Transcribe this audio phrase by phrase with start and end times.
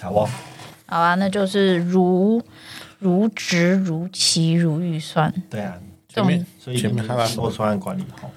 [0.00, 0.28] 好哦，
[0.86, 2.42] 好啊，那就是如
[2.98, 5.32] 如职如期如预算。
[5.50, 5.74] 对啊，
[6.08, 8.28] 前面所以前面看到说专案管理哈，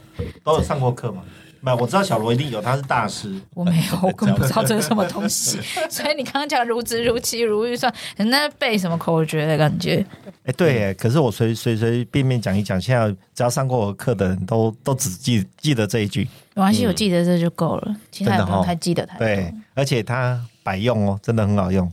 [0.43, 1.23] 都有上过课吗？
[1.65, 3.39] 没有，我知道小罗一定有，他是大师。
[3.53, 5.57] 我没有，我根本不知道这是什么东西。
[5.89, 10.05] 所以你刚刚讲如职如期如预算，人家背什么口诀的感觉？
[10.43, 16.27] 哎，对，哎，可是我随随随便便讲一讲，现在只要上过我课的人都都只记记得这一句。
[16.53, 19.25] 没关系，我记得这就够了，其他的不用太记得太多。
[19.25, 21.91] 对，而且它百用哦，真的很好用。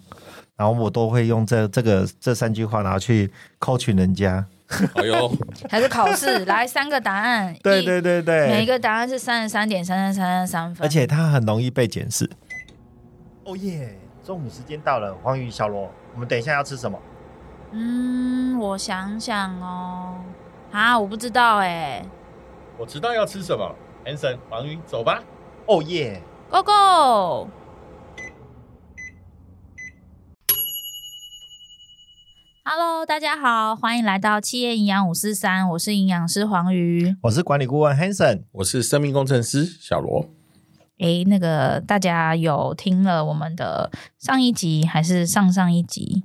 [0.56, 4.44] 然后我都会用这这个这三句话，然后去 coach 人家。
[4.94, 5.32] 哎呦，
[5.68, 7.54] 还是考试来三个答案？
[7.62, 12.30] 对对对对，每一个答案是三十三点三三三三分，而且它很容易被检视。
[13.44, 13.98] 哦耶！
[14.22, 16.96] 中午时间到了，黄鱼、小罗，我们等一下要吃什么？
[17.72, 20.14] 嗯，我想想哦，
[20.70, 22.04] 啊，我不知道哎。
[22.78, 25.20] 我知道要吃什么，Hanson，黄宇，走吧。
[25.66, 27.48] 哦耶，Go
[32.64, 40.28] Go！Hello，大家好，欢迎来到企业营养五四三，我是营养师黄瑜，我是管理顾问 Hanson，我是生命工程师小罗。
[40.98, 46.22] 诶，那个大家有听了我们的上一集还是上上一集，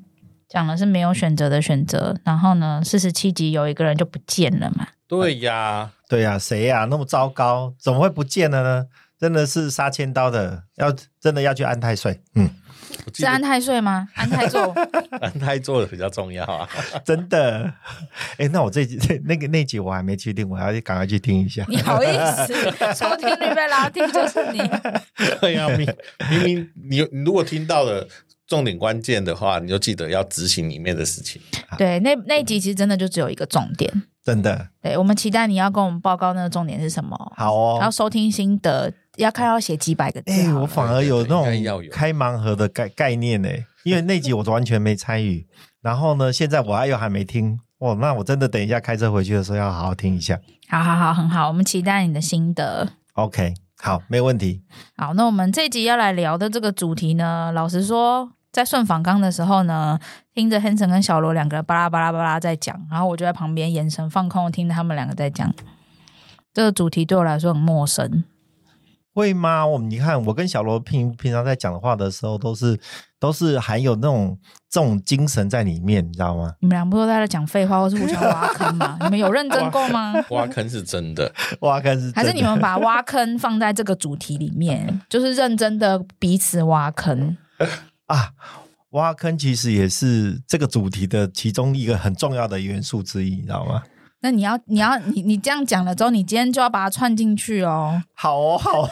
[0.49, 4.87] 讲的是没有选择的选择，然后呢，四十七集有一个人就不见了嘛？
[5.07, 6.85] 对呀，对呀，谁呀？
[6.85, 8.85] 那么糟糕，怎么会不见了呢？
[9.17, 12.49] 真的是杀千刀的，要真的要去安太岁，嗯。
[13.13, 14.07] 是安太岁吗？
[14.15, 14.73] 安太座，
[15.21, 16.67] 安太座的比较重要啊！
[17.05, 17.71] 真的，
[18.37, 21.65] 哎、欸，那我这集那个那集我还没去听，我要赶快去听一下。
[21.67, 22.53] 你好意思，
[22.95, 24.59] 收听率被拉低就是你。
[25.41, 25.87] 对呀，明
[26.29, 28.07] 明明你你如果听到了
[28.47, 31.41] 重点关键的话，你就记得要执行里面的事情。
[31.77, 33.91] 对，那那一集其实真的就只有一个重点，
[34.23, 34.69] 真的。
[34.81, 37.17] 对，我们期待你要跟我们报告那个重点是什么。
[37.35, 38.91] 好哦，然后收听心得。
[39.17, 41.45] 要看要写几百个字，哎、欸，我反而有那种
[41.91, 43.49] 开盲盒的概概念呢，
[43.83, 45.47] 因为那集我完全没参与。
[45.81, 50.39] 然后呢，现在我还又还没听，哇，那我真的等一下开车回去的时候要好好听一下。
[50.67, 52.89] 好好好，很好，我们期待你的心得。
[53.13, 54.63] OK，好，没问题。
[54.97, 59.99] 好，那我们这集要来聊的这个主题呢，老实说，在顺访纲的时候呢，
[60.33, 65.53] 听着 Hanson 跟小罗两个人巴拉巴拉巴拉在讲，然后我就在旁边眼神放空，听着他们两个在讲。
[66.51, 68.23] 这个主题对我来说很陌生。
[69.15, 69.65] 会吗？
[69.65, 72.77] 我你看，我跟小罗平平常在讲的话的时候，都是
[73.17, 74.37] 都是含有那种
[74.69, 76.53] 这种精神在里面，你知道吗？
[76.59, 78.97] 你们俩不都在那讲废话，或是互相挖坑吗？
[79.03, 80.13] 你们有认真过吗？
[80.29, 87.37] 挖， 挖坑是真的， 挖坑是真的，还是你们把挖坑放在这个主题里面，就是认真的彼此挖坑
[88.07, 88.31] 啊？
[88.91, 93.81] 挖坑其实也是这个主题的其中一个很重要的元素之一，你知道吗？
[94.21, 98.01] 那你要，你要，你你这样讲了之后，你今天就要把它串进去哦。
[98.13, 98.89] 好哦，好哦，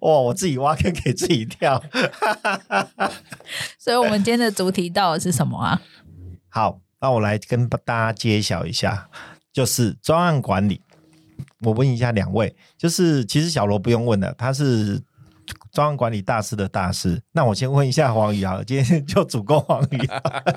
[0.00, 0.12] 哇！
[0.20, 1.82] 我自己挖坑给自己跳。
[3.78, 5.82] 所以，我们今天的主题到底是什么啊？
[6.48, 9.08] 好，那我来跟大家揭晓一下，
[9.52, 10.80] 就是专案管理。
[11.60, 15.02] 我问一下两位，就是其实小罗不用问了，他是。
[15.74, 20.08] 专案管理大师的大师，那我先问一下黄宇啊，今天就主攻黄宇。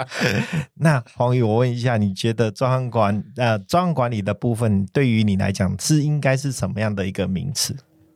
[0.79, 7.75] 那黄宇，我问一下，你觉得专案管呃专案管理的部分，对于你来讲是应该是什么样的一个名词？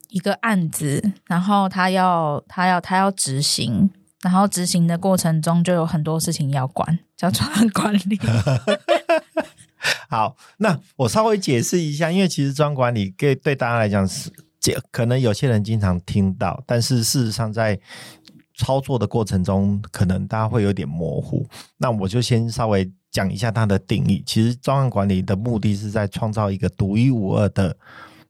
[0.09, 3.89] 一个案子，然后他要他要他要执行，
[4.21, 8.19] 然后执行的过程中就有很多事情要管，叫专案管理。
[10.07, 14.31] 好，那我稍微解释一下，因为其实专案管理对对大家来讲是。
[14.91, 17.79] 可能有些人经常听到，但是事实上在
[18.55, 21.47] 操作的过程中，可能大家会有点模糊。
[21.77, 24.21] 那我就先稍微讲一下它的定义。
[24.25, 27.75] 其实专案管理的目的是在创造一个独一无二的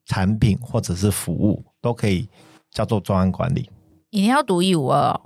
[0.05, 2.29] 产品或者是服务，都可以
[2.71, 3.69] 叫做专案管理。
[4.09, 5.19] 一定要独一无二。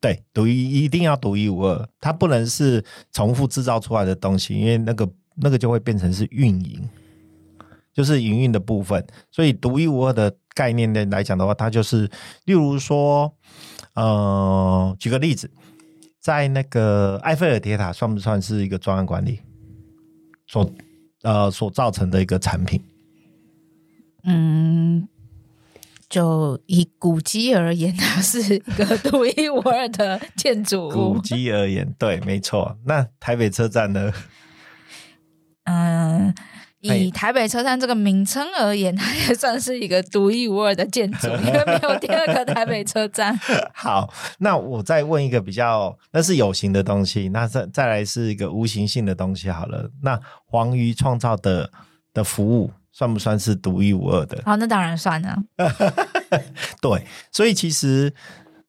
[0.00, 6.88] 对，独一一定要独一无二，它不能是重复制造出来的东西，因为那个那个就会变成是运营。
[8.00, 12.08] 就是营运的部分，所以独一无二的概念的来讲的话，它就是，
[12.46, 13.30] 例如说，
[13.92, 15.50] 呃，举个例子，
[16.18, 19.40] 在那个埃菲尔铁塔算不算是一个专案管理
[20.46, 20.72] 所
[21.24, 22.82] 呃所造成的一个产品？
[24.24, 25.06] 嗯，
[26.08, 31.12] 就以古迹而言，它是一个独一无二的建筑物。
[31.12, 32.78] 古迹而言，对，没错。
[32.86, 34.10] 那台北车站呢？
[35.64, 36.34] 嗯。
[36.80, 43.38] 以台北车站这个名称而言， 它也算是一个独一无二的建筑， 因为没有第二个台北车站。
[43.74, 49.50] 好，那我再问一个比较，那是有形的东西，那再再来是一个无形性的东西。
[49.50, 51.70] 好了，那黄鱼创造的
[52.14, 54.42] 的服务算不算是独一无二的？
[54.44, 55.36] 好，那当然算了。
[56.80, 58.12] 对，所以其实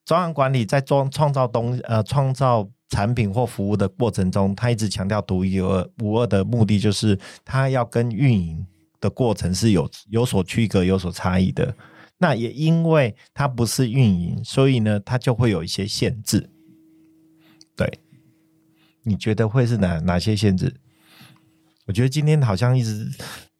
[0.05, 8.63] 专案管理在创创造东呃创造产品或服务的过程中，他一直强调独一无二无二的目的，就是他要跟运营
[8.99, 11.75] 的过程是有有所区隔、有所差异的。
[12.17, 16.51] 那也因为它不是运营，所以呢，它就会有一些限制。
[17.75, 17.99] 对，
[19.01, 20.75] 你觉得会是哪哪些限制？
[21.87, 23.09] 我觉得今天好像一直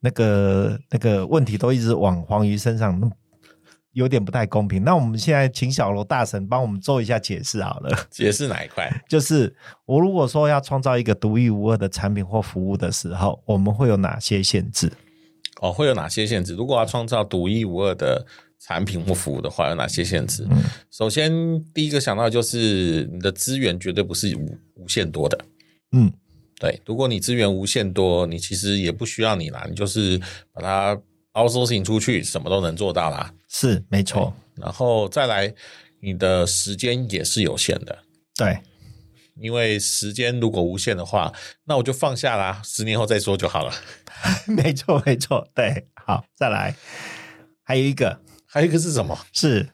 [0.01, 3.11] 那个那个问题都一直往黄鱼身上，
[3.93, 4.83] 有点不太公平。
[4.83, 7.97] 那我们现在请小罗大神帮我们做一下解释好了。
[8.09, 8.89] 解释哪一块？
[9.07, 9.55] 就是
[9.85, 14.91] 我如果说要创造一个独一无二的产品或服务的时候，我们会有哪些限制？
[15.61, 16.55] 哦，会有哪些限制？
[16.55, 18.25] 如果要创造独一无二的
[18.57, 20.47] 产品或服务的话，有哪些限制？
[20.49, 21.31] 嗯、首先，
[21.73, 25.37] 第一个想到就是你的资源绝对不是无无限多的。
[25.91, 26.11] 嗯，
[26.59, 26.81] 对。
[26.85, 30.19] 如果你资源无限多，你其实也不需要你啦，你就是
[30.51, 30.99] 把它
[31.33, 33.33] outsourcing 出去，什么都能做到啦。
[33.47, 34.33] 是，没错。
[34.55, 35.53] 然后再来，
[36.01, 37.99] 你的时间也是有限的。
[38.35, 38.59] 对，
[39.35, 41.33] 因为时间如果无限的话，
[41.65, 43.73] 那我就放下啦，十年后再说就好了。
[44.47, 45.47] 没错，没错。
[45.55, 46.75] 对，好，再来，
[47.63, 48.21] 还有一个。
[48.53, 49.17] 还有一个是什么？
[49.31, 49.69] 是，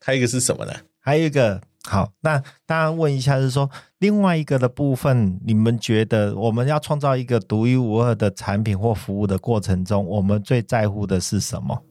[0.00, 0.72] 还有一个是什么呢？
[1.00, 11.82] 还有一个，好，那当然问一下，是说另外一个的部分，你们觉得我们要创造一个独一无二的产品或服务的过程中，我们最在乎的是什么？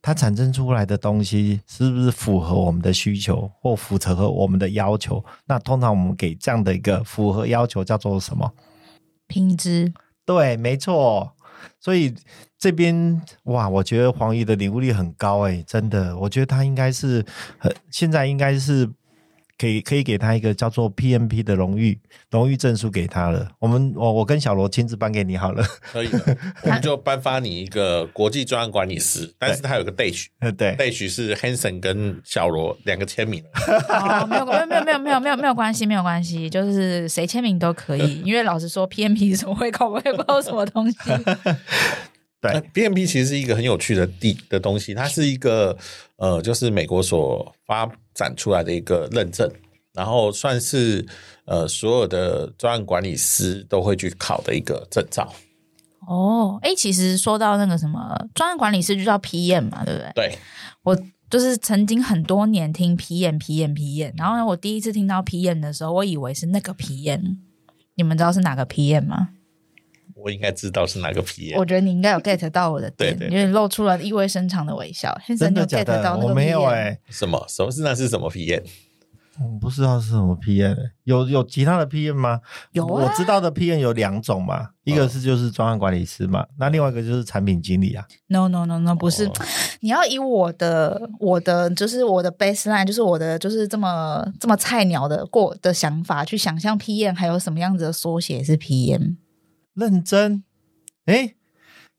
[0.00, 5.22] 它产生出来的东西是不是符合我们的需求或符合我们的要求？
[5.44, 8.50] 那通常我们给这样的一个符合要求叫做什么？
[9.26, 9.92] 品质。
[10.24, 11.34] 对，没错。
[11.80, 12.14] 所以
[12.58, 17.24] 这边哇，我觉得黄鱼的领悟力很高哎，真的，我觉得他应该是
[17.58, 18.88] 很现在应该是
[19.58, 21.98] 可以可以给他一个叫做 PMP 的荣誉
[22.30, 23.50] 荣誉证书给他了。
[23.58, 30.26] 我们我我跟小罗亲自颁给你好了，可以的， 我们就颁发你一个国际专案管理师，但是他有个 Dash，
[30.56, 33.42] 对，Dash 是 Hanson 跟小罗两个签名。
[33.88, 40.96] 哦，没有没有没有没有没有没有没有关系没有关系，就是谁签名都可以，因为老实说 PMP 是什么会考我也不知道什么东西。
[42.40, 45.76] 对，PMP 其实是一个很有趣的地的东西，它是一个
[46.16, 49.50] 呃，就是美国所发展出来的一个认证，
[49.92, 51.04] 然后算是
[51.46, 55.32] 呃所有的专案管理师都会去考的一个证照。
[56.06, 60.12] 哦，哎，其实说到那个什么专案管理师就叫 PM 嘛，对不对？
[60.14, 60.38] 对，
[60.84, 60.96] 我
[61.28, 67.36] 就是曾经很多年听 PM PM PM，然后呢，我第一次听到 PM 的时候，我以为是那个 PM，
[67.96, 69.30] 你们知道是哪个 PM 吗？
[70.22, 71.58] 我应该知道是哪个 PM。
[71.58, 75.16] 我觉得你应该有 get 到我的点，因为露出了意味深长的微笑。
[75.38, 76.16] 真的假的？
[76.18, 77.00] 我没有哎、欸。
[77.08, 77.44] 什么？
[77.48, 78.62] 什么是那是什么 PM？
[79.40, 80.76] 我不知道是什么 PM。
[81.04, 82.40] 有有其他的 PM 吗？
[82.72, 88.04] 有、啊，我知道的 PM 有两种嘛，一个是就是专案管理师嘛，那另外一个就是产品经理啊。
[88.26, 89.26] No no no no，不是。
[89.26, 89.32] 哦、
[89.78, 99.18] 你要以我的我的就是我的 baseline，就是我的就是这么这么菜鸟的过的想法去想象 PM 还有什么样子的缩写是 PM。
[99.78, 100.42] 认真，
[101.04, 101.36] 哎，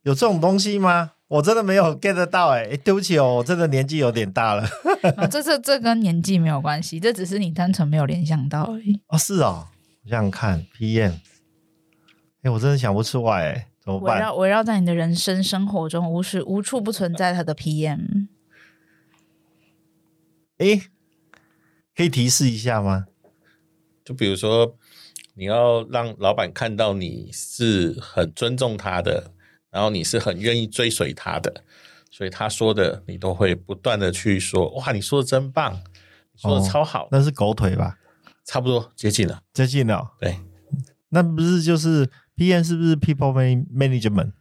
[0.03, 1.13] 有这种东西吗？
[1.29, 4.67] 我真的没有 get 到，哎，对不起哦，我真的年纪有点大了。
[5.15, 8.99] 啊、这这这跟年纪没有关系，这只是你单纯没有联想到而已。
[9.07, 9.67] 哦，是哦，
[10.03, 11.13] 我想想看 PM，
[12.41, 14.17] 哎，我真的想不出来，哎，怎么办？
[14.17, 18.27] 围绕围绕在你的人生生活中，无时无处不存在它的 PM。
[20.57, 20.81] 哎，
[21.95, 23.05] 可以提示一下吗？
[24.03, 24.75] 就比如说。
[25.39, 29.31] 你要让老板看到你是很尊重他的，
[29.72, 31.63] 然后你是很愿意追随他的，
[32.12, 35.74] 所以他说的你都会不断的去说，哇，你说的真棒，
[36.34, 37.05] 你说的超好。
[37.05, 37.98] 哦，那是狗腿吧？
[38.43, 40.12] 差不多接近了，接近了。
[40.19, 40.38] 对，
[41.08, 44.34] 那不是就是 PM 是不是 People Management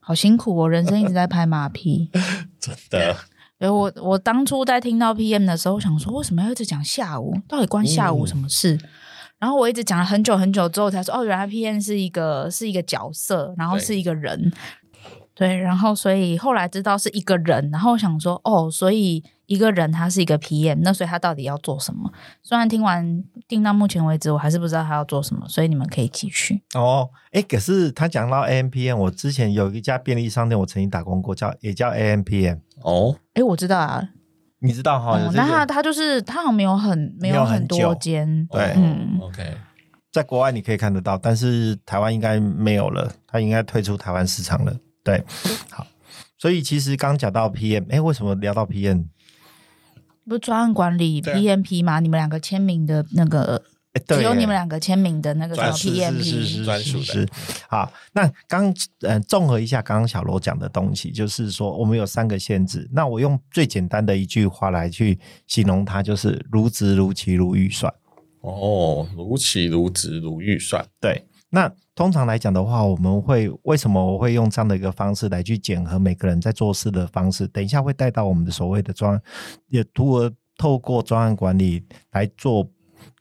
[0.00, 2.10] 好辛苦哦，人生一直在拍马屁，
[2.58, 3.16] 真的。
[3.58, 7.34] 对，我我当初在听到 PM 的时候，想说为什么要一直讲下午？
[7.48, 8.74] 到底关下午什么事？
[8.74, 8.88] 嗯、
[9.40, 14.52] 然后我一直讲了很久很久之后，才说哦，原来 PM 是一个是一个角色，然后是一个人。
[15.34, 22.12] 对，然后所以后来知道是一个人，然后我想说哦，所以一个人他是一个 PM，那所以他到底要做什么？
[22.42, 26.62] 虽然听完听到目前为止，我还是不知道他要做什么，所以你们可以继续。
[26.74, 32.58] 哦，哎，可是他讲到 AMPM，我之前有一家便利商店，我曾经打工过，叫也叫 AMPM。
[32.82, 34.10] 哦，哎，我知道啊，
[34.58, 35.18] 你知道哈？
[35.18, 39.56] 哦、那他他就是他好像没有很没有很多间，对，嗯，OK，
[40.12, 44.76] 在国外你可以看得到，但是台湾应该没有了，他应该退出台湾市场了。
[45.02, 45.24] 对，
[45.70, 45.86] 好，
[46.36, 49.06] 所以其实刚讲到 PM，哎，为什么聊到 PM？
[50.28, 51.98] 不是专案管理 PMP 吗？
[52.00, 53.62] 你们两个签名的那个，
[54.06, 57.26] 只有你们两个签名的那个叫 PMP，是是是专属的。
[57.68, 62.88] 好，那刚嗯，综合一下刚刚小罗讲的东西，就是说我们有三个限制。
[62.92, 67.92] 那我用最简单的一句话来去形容它，就是如职如期如预算。
[68.42, 71.24] 哦，如期如职如预算，对。
[71.50, 77.48] 那通常来讲的话，我们会为什么我会用这样的一个方式来去检核每个人在做事的方式？
[77.48, 79.20] 等一下会带到我们的所谓的专，
[79.68, 82.68] 也图而透过专案管理来做，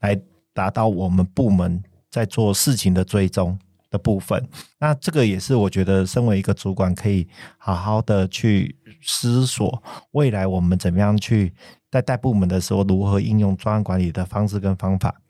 [0.01, 0.19] 来
[0.53, 3.57] 达到我们部门在做事情的追踪
[3.89, 4.46] 的部分。
[4.77, 7.25] 那这个也是我觉得身为一个主管可以
[7.57, 9.81] 好好的去思索
[10.12, 11.53] 未来我们怎么样去
[11.89, 15.22] 在带部门的时候如何应用专案管理的方式跟方法。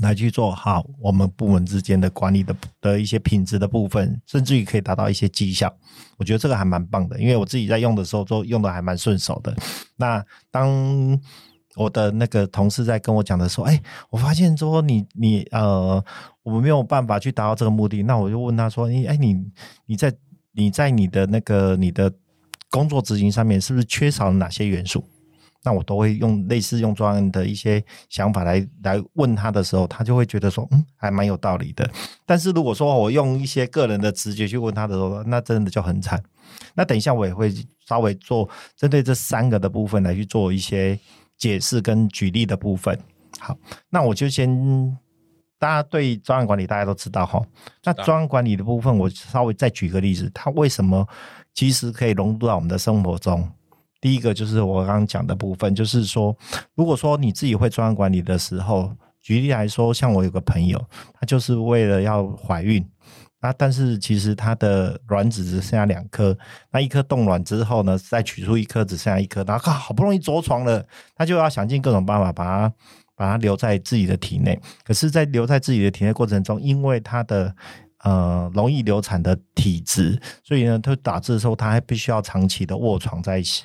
[0.00, 5.72] 来去做好我们部门之间的管理的的一些品质的部分，甚至于可以达到一些绩效。
[6.16, 9.54] 我觉得这个还蛮棒的，因为我自己在用的时候都用的还蛮顺手的。
[9.96, 11.20] 那当
[11.76, 13.80] 我的那个同事在跟我讲的时候，哎，
[14.10, 16.02] 我发现说你你呃，
[16.42, 19.36] 我们没有办法去达到这个目的，那我就问他说，哎哎，你
[19.86, 20.12] 你在
[20.52, 22.12] 你在你的那个你的
[22.70, 25.04] 工作执行上面是不是缺少了哪些元素？
[25.64, 31.88] 那我都会用类似用专案的一些想法来来问他的时候，他就会觉得说，嗯，还蛮有道理的。
[32.26, 36.22] 但是如果说我用一些个人的直觉去问他的时候，那真的就很惨。
[36.74, 37.52] 那等一下我也会
[37.86, 40.98] 稍微做针对这三个的部分来去做一些
[41.38, 42.98] 解释跟举例的部分。
[43.38, 43.56] 好，
[43.88, 44.98] 那我就先
[45.58, 47.40] 大家对专案管理大家都知道哈。
[47.84, 51.06] 那专案管理的部分，我稍微再举个例子，它为什么
[51.54, 53.48] 其实可以融入到我们的生活中？
[54.02, 56.36] 第一个就是我刚刚讲的部分，就是说，
[56.74, 62.84] 如果说你自己会专案管理的时候，举例来说，像我有个朋友，他就是为了要怀孕，
[63.40, 66.36] 那但是其实他的卵子只剩下两颗，
[66.72, 72.74] 那一颗冻卵之后呢，再取出一颗只剩下一颗，然后好不容易着床了，他就要想尽各种办法把它
[73.14, 74.60] 把它留在自己的体内。
[74.84, 77.54] 可是，在留在自己的体内过程中，因为他的
[78.02, 83.62] 呃，容易流产的体质，所以呢，他打字的时候，他还必须要长期的卧床在一起，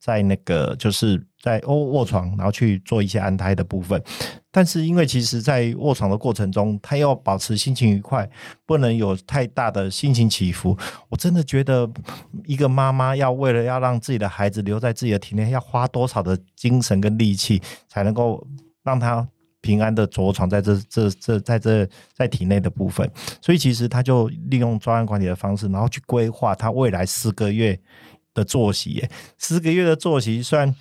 [0.00, 4.02] 在那个就是在卧卧床，然后去做一些安胎的部分。
[4.50, 8.28] 但是因为其实，在卧床的过程中，他要保持心情愉快，
[8.64, 10.76] 不能有太大的心情起伏。
[11.08, 11.88] 我真的觉得，
[12.44, 18.44] 一个妈妈要为了要让自己的孩子留在自己的体内，要花多少的精神跟力气，才能够
[18.82, 19.28] 让他。
[19.66, 23.10] 平安的着床在这这这在这在体内的部分，
[23.42, 27.76] 所以其实他就利用专案管理的方式，然后去规划他未来四个月
[28.32, 29.04] 的作息。
[29.38, 30.72] 四个月的作息，虽然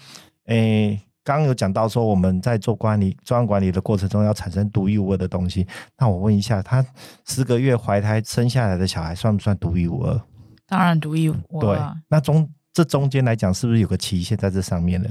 [0.46, 5.66] 诶刚刚有讲到说我们在做管理专案管理的过程中要产生独一无二的东西，
[5.98, 6.86] 那我问一下，他
[7.24, 10.22] 四个月怀胎生下来的小孩算不算独一无二？
[10.68, 11.76] 当然独一无二。
[11.76, 15.10] 对，那中这中间来讲，是不是有个期限在这上面呢？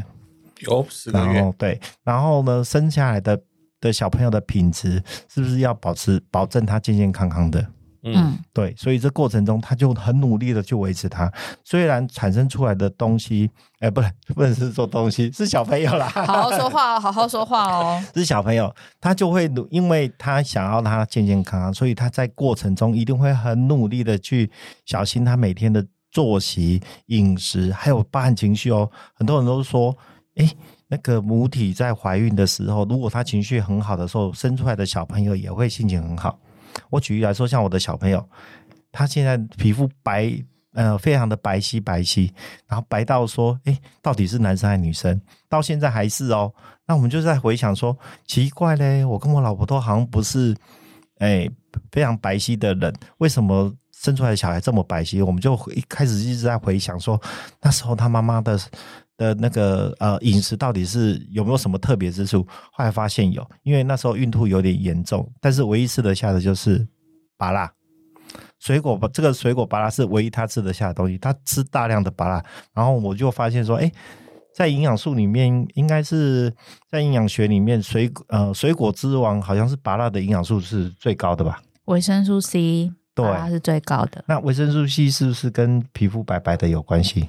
[0.61, 1.53] 有四个月。
[1.59, 3.43] 对，然后呢，生下来的。
[3.85, 7.65] 的小朋友的品质是不是要保持保证他健健康康的？
[8.07, 11.31] 嗯，对，所以这过程中他就很努力的去维持他。
[11.65, 16.07] 虽然产生出来的东西，哎、欸，不能不能是做东西，是小朋友啦。
[16.09, 18.03] 好好说话哦，好好说话哦。
[18.15, 24.51] 是小朋友，他就会努，因为他想要他健健康康，所以他在过程中一定会很努力的去
[24.85, 28.91] 小心他每天的作息、饮食，还有包含情绪哦。
[29.15, 29.97] 很多人都说，
[30.37, 30.57] 哎、欸。
[30.87, 36.39] 那个母体在怀孕的时候，如果她情绪很好的时候，生出来的小朋友也会心情很好。
[36.91, 38.29] 我举例来说，像我的小朋友，
[38.91, 40.31] 他现在皮肤白，
[40.73, 42.31] 呃，非常的白皙白皙，
[42.67, 45.21] 然后白到说，诶，到底是男生还是女生？
[45.49, 46.53] 到现在还是哦。
[46.87, 50.55] 那我们就在回想说，奇怪嘞，我跟我老婆都好像不是，
[51.21, 51.51] 诶，
[51.93, 55.25] 非常白皙的人，为什么生出来的小孩这么白皙？
[55.25, 57.21] 我们就一开始一直在回想说，
[57.63, 58.59] 那时候他妈妈的。
[59.17, 62.47] 的那个呃饮食到底是有没有什么特别之处？
[62.73, 66.87] 后来发现有，因为那时候孕吐有点严重，但是唯一吃得下的就是
[67.37, 67.71] 芭乐，
[68.59, 73.91] 水果这个水果芭乐是唯一他吃得下的东西，他吃大量的芭乐，然后我就发现说，哎，
[74.55, 76.53] 在营养素里面，应该是
[76.91, 81.63] 在营养学里面，水呃水果之王好像是芭乐的营养素是最高的吧？
[81.87, 84.25] 维生素 C，对，它是最高的。
[84.27, 87.29] 那维生素 C 是不是跟皮肤白白的有关系？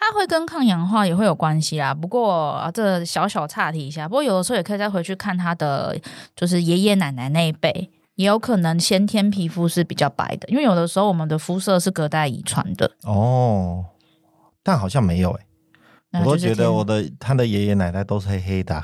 [0.00, 1.92] 它会跟抗氧化也会有关系啦。
[1.92, 5.96] 不过这小小岔题一下，不过有的时候也可以再回去看他的，
[6.36, 12.90] 就是爷爷奶奶那一辈，也有可能先天皮肤是比较白的，因为有的时候我们的肤色是隔代遗传的。
[13.02, 13.84] 哦，
[14.62, 15.46] 但好像没有诶、
[16.12, 18.82] 欸，我都觉得我的他的爷爷奶奶都是黑黑的。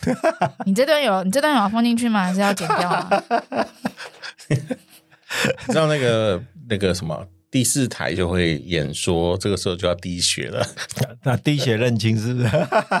[0.64, 2.24] 你这段有你这段有要放进去吗？
[2.24, 3.22] 还是要剪掉啊？
[5.68, 7.26] 知道那个那个什么？
[7.50, 10.64] 第四台就会演说，这个时候就要滴血了。
[11.24, 12.48] 那滴血认亲是不是？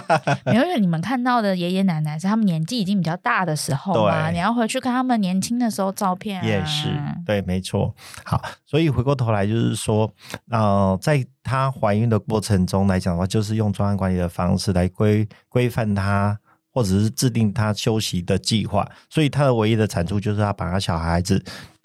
[0.52, 6.44] 因为你们看到的爷爷奶奶是他们年纪已经比较大的时候嘛，你要回去看他们年轻的时候照片啊。
[6.44, 6.88] 也是，
[7.24, 7.94] 对，没错。
[8.24, 10.12] 好，所以回过头来就是说，
[10.50, 16.36] 呃，在她怀孕的过程中来讲的话，就是用专案管理的方式来规规范她，
[16.72, 18.84] 或者是制定她休息的计划。
[19.08, 21.40] 所以她的唯一的产出就是要把她小孩子。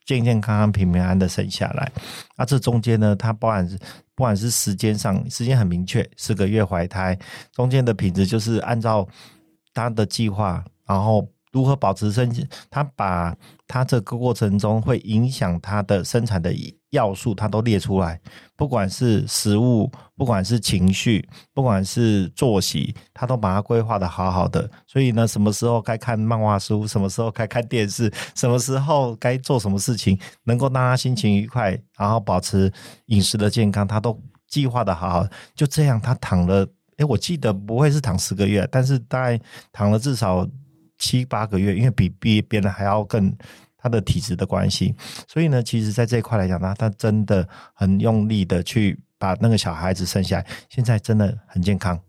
[0.06, 1.92] 健健康康、平平安安的生下来，
[2.36, 3.78] 啊，这中间呢，它包含是
[4.14, 7.18] 不管是时间上，时间很明确，四个月怀胎，
[7.52, 9.08] 中间的品质就是按照
[9.74, 11.28] 他的计划，然后。
[11.52, 12.30] 如何保持生？
[12.70, 13.34] 他把
[13.66, 16.52] 他这个过程中会影响他的生产的
[16.96, 18.20] 要素，他都列出来。
[18.56, 24.68] 不管是食物，不管是情绪，不管是作息，他都把它规划得好好的。
[24.88, 32.72] 所以呢，什么时候该看漫画书，什么时候该看电视，什么时候该做什么事情，能够让他心情愉快，然后保持
[33.08, 35.28] 饮食的健康，他都计划得好好。
[35.54, 36.66] 就这样，他躺了，
[36.98, 39.40] 诶，我记得不会是躺十个月，但是大概
[39.72, 40.48] 躺了至少。
[40.98, 43.30] 七八个月，因为比比别人还要更
[43.86, 44.96] 他的体质的关系，
[45.28, 52.00] 所以呢，其实，在这一块来讲呢，他真的很用力的去把那个小孩子生下来，现在真的很健康。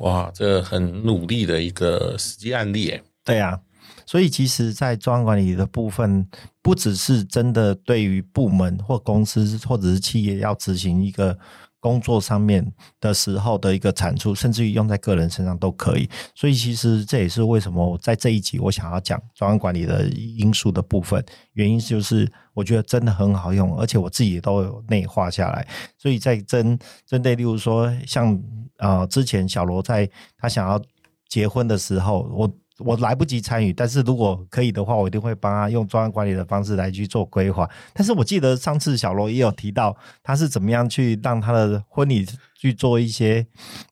[0.00, 3.02] 哇，这很努力的一个实际案例诶。
[3.24, 3.58] 对啊，
[4.04, 6.28] 所以其实，在专案管理的部分，
[6.60, 11.38] 不只是真的对于部门或公司或者是企业要执行一个。
[11.86, 12.66] 工作上面
[13.00, 16.10] 的时候的一个产出，甚至于用在个人身上都可以。
[16.34, 25.64] 所以其实这也是为什么在这一集我想要讲专案管理的因素的部分，原因就是我觉得真的很好用，而且我自己都有内化下来。
[25.96, 28.34] 所以在针针对，例如说像
[28.78, 30.82] 啊、呃，之前小罗在他想要
[31.28, 32.52] 结婚的时候，我。
[32.78, 37.66] 我来不及参与，但是如果可以的话，我一定会帮他用专案管理的方式来去做规划。
[37.94, 43.46] 但是我记得上次小罗也有提到，他是怎么样去让他的婚礼去做一些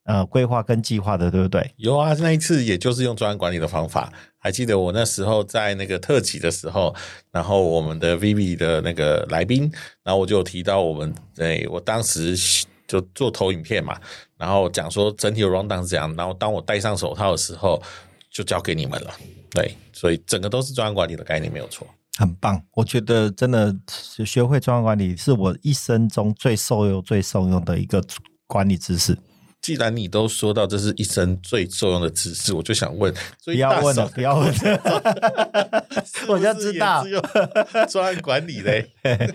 [0.04, 1.72] 呃规划跟计划的，对不对？
[1.76, 4.12] 有啊，那一次也就是用专案管理的方法。
[4.38, 6.94] 还记得我那时候在那个特辑的时候，
[7.30, 12.36] 然后我们的 Vivi 的那个来宾，然后我就有提到我们，哎，我当时
[12.86, 13.98] 就做投影片嘛，
[14.36, 17.82] 然后讲说整体的 rundown 是怎样，然后当我戴上手套的时候。
[18.34, 19.14] 就交给你们了，
[19.48, 21.86] 对，所以整个都是专案管理的概念，没有错，
[22.18, 22.60] 很棒。
[22.72, 28.04] 我觉得真的学会专案管理是我一生中最受用、最受用的一个
[28.48, 29.16] 管理知识。
[29.64, 33.10] 既然你都说到这是一生最重要的知识，我就想问，
[33.46, 35.84] 不要问了，不要问了，
[36.28, 37.02] 我就知道
[37.88, 38.90] 专案管理嘞。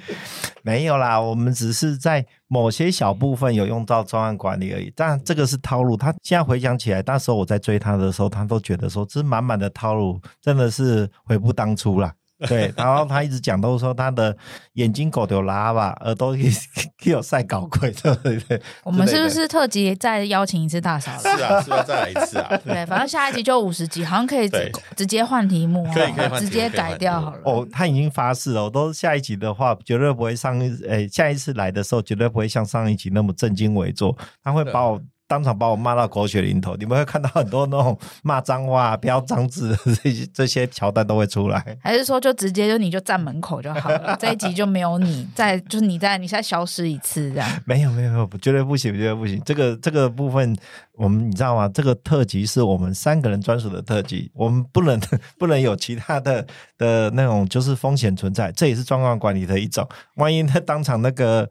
[0.62, 4.94] 没有啦，我们只是在某些小部分有用到专案管理而已。
[4.96, 12.13] 但这个是套路，他现在回想起来，那时候我在追他的时候，他都觉得说这是满满的套路，真的是悔不当初啦。
[12.47, 14.36] 对，然后他一直讲都说他的
[14.73, 16.49] 眼睛狗丢拉吧，耳朵给
[16.97, 18.62] 给 有晒搞鬼，对不对？
[18.84, 21.12] 我们是不是特辑再邀请一次大嫂？
[21.19, 22.56] 是啊，是不是再来一次啊？
[22.63, 24.49] 对，反正下一集就五十集，好像可以
[24.95, 27.41] 直接换题目，可以可以直接改掉好了。
[27.43, 35.02] 哦，他已经发誓了，我都下一集的话绝对不会上，诶，下一次来的时候绝对不会像上一集那么正襟危坐，他会把我。
[35.30, 44.18] 当场把我骂到狗血淋头，你们会看到很多那种骂脏话、飙脏字 这些这些桥段都会出来，还是说就直接就你就站门口就好了？
[44.20, 47.48] 这一集就没有你，在就是你在你再消失一次这样？
[47.65, 49.39] 没有没有没有，绝对不行，绝对不行。
[49.46, 50.58] 这个这个部分，
[50.94, 51.70] 我们你知道吗？
[51.72, 55.00] 这个特辑是我们三个人专属的特辑，我们不能
[55.38, 56.44] 不能有其他的
[56.80, 59.88] 的那种就是风险存在，这也是状况管理的一种。
[60.15, 61.48] 万一他当场那个。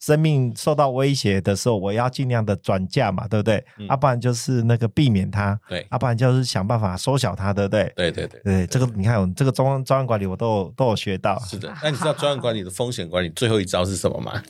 [0.00, 3.56] 生命受到威胁的时候，我要尽量的转嫁嘛，对不对？
[3.78, 7.92] 要、嗯啊、不然就是那个避免它，对，要、啊、不然就是想办法缩小它，对不对？
[7.96, 11.38] 对对对对，这个你看，我这个专专案管理我都有都有学到。
[11.40, 14.42] 是的，那你知道专案管理的风险管理最后一招是什么吗？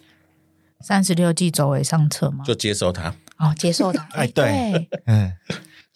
[0.81, 2.45] 三十六计，走为上策吗？
[2.45, 3.15] 就接受它。
[3.39, 4.07] 哦，接受它。
[4.13, 5.33] 哎，对，嗯。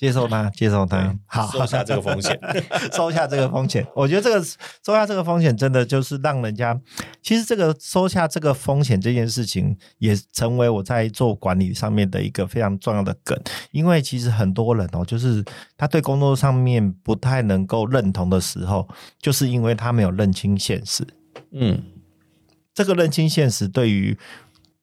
[0.02, 2.36] 接受它， 接受它，好，收下这个风险，
[2.92, 3.86] 收下这个风险。
[3.94, 4.44] 我觉得这个
[4.84, 6.76] 收下这个风险，真的就是让人家，
[7.22, 13.40] 其实这个收下这个风险这件事情，也成为我在做管理上面的一个非常重要的梗。
[13.70, 15.44] 因为其实很多人哦，就是
[15.76, 18.88] 他对工作上面不太能够认同的时候，
[19.20, 21.06] 就是因为他没有认清现实。
[21.52, 21.80] 嗯，
[22.74, 24.18] 这个认清现实对于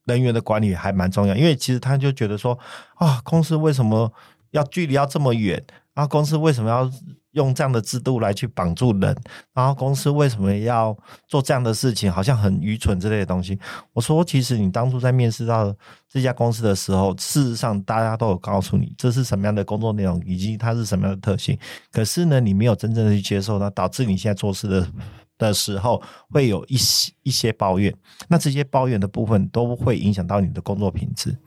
[0.05, 2.57] 人员的管理还蛮重要，因为其实他就觉得说，
[2.95, 4.13] 啊，公司为什么？
[4.51, 6.89] 要距离要这么远，然后公司为什么要
[7.33, 9.15] 用这样的制度来去绑住人？
[9.53, 12.11] 然后公司为什么要做这样的事情？
[12.11, 13.57] 好像很愚蠢之类的东西。
[13.93, 15.73] 我说，其实你当初在面试到
[16.09, 21.57] 这家公司的时候，事实上大家都有告诉你这是什么样的工作内容，以及它是什么样的特性。
[21.91, 24.91] 可是呢，你没有真正的去接受，那导致你现在做事的
[25.37, 27.93] 的时候会有一些一些抱怨。
[28.27, 31.37] 那这些抱怨的部分都会影响到你的工作品质。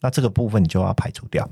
[0.00, 1.46] 那这个部分你就要排除掉。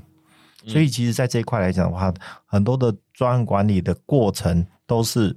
[0.67, 2.13] 所以，其实，在这一块来讲的话，
[2.45, 5.35] 很多的专案管理的过程都是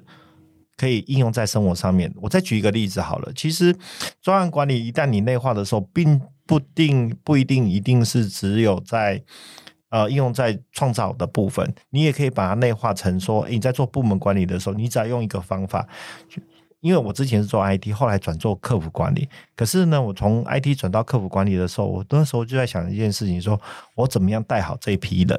[0.76, 2.12] 可以应用在生活上面。
[2.16, 3.32] 我再举一个例子好了。
[3.34, 3.76] 其实，
[4.22, 9.22] 专案管理一旦你内化的时候，并不定不一定一定是只有在
[9.90, 15.86] 呃应用在创造的部分，你也可以把它内化成说，你在做部门管理的时候，你只要用一个方法。
[16.80, 19.28] 因为我之前是做 IT，后来转做客服管理。
[19.56, 23.60] 可是呢，我从 IT 转到客服管理的时候，我那时候就在想一件事情：说
[23.96, 25.38] 我怎么样带好这一批人？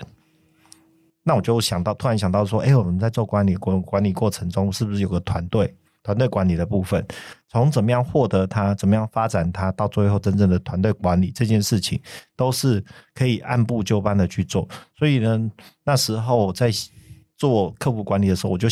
[1.24, 5.74] 那我就想到，突然想到说，哎，我们在做管理过管理过程中，是不是有个团队？
[6.04, 7.06] 团队管理的部分，
[7.50, 12.02] 从怎么样获得它，怎么样发展它，到最后真正的团队管理这件事情，
[12.36, 14.68] 都是可以按部就班的去做。
[14.98, 15.52] 所以呢，
[15.84, 16.70] 那时候在。
[17.40, 18.68] 做客户管理的时候，我就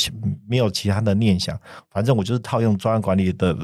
[0.45, 1.57] 没有其他的念想，
[1.89, 3.57] 反正我就是套用专案管理的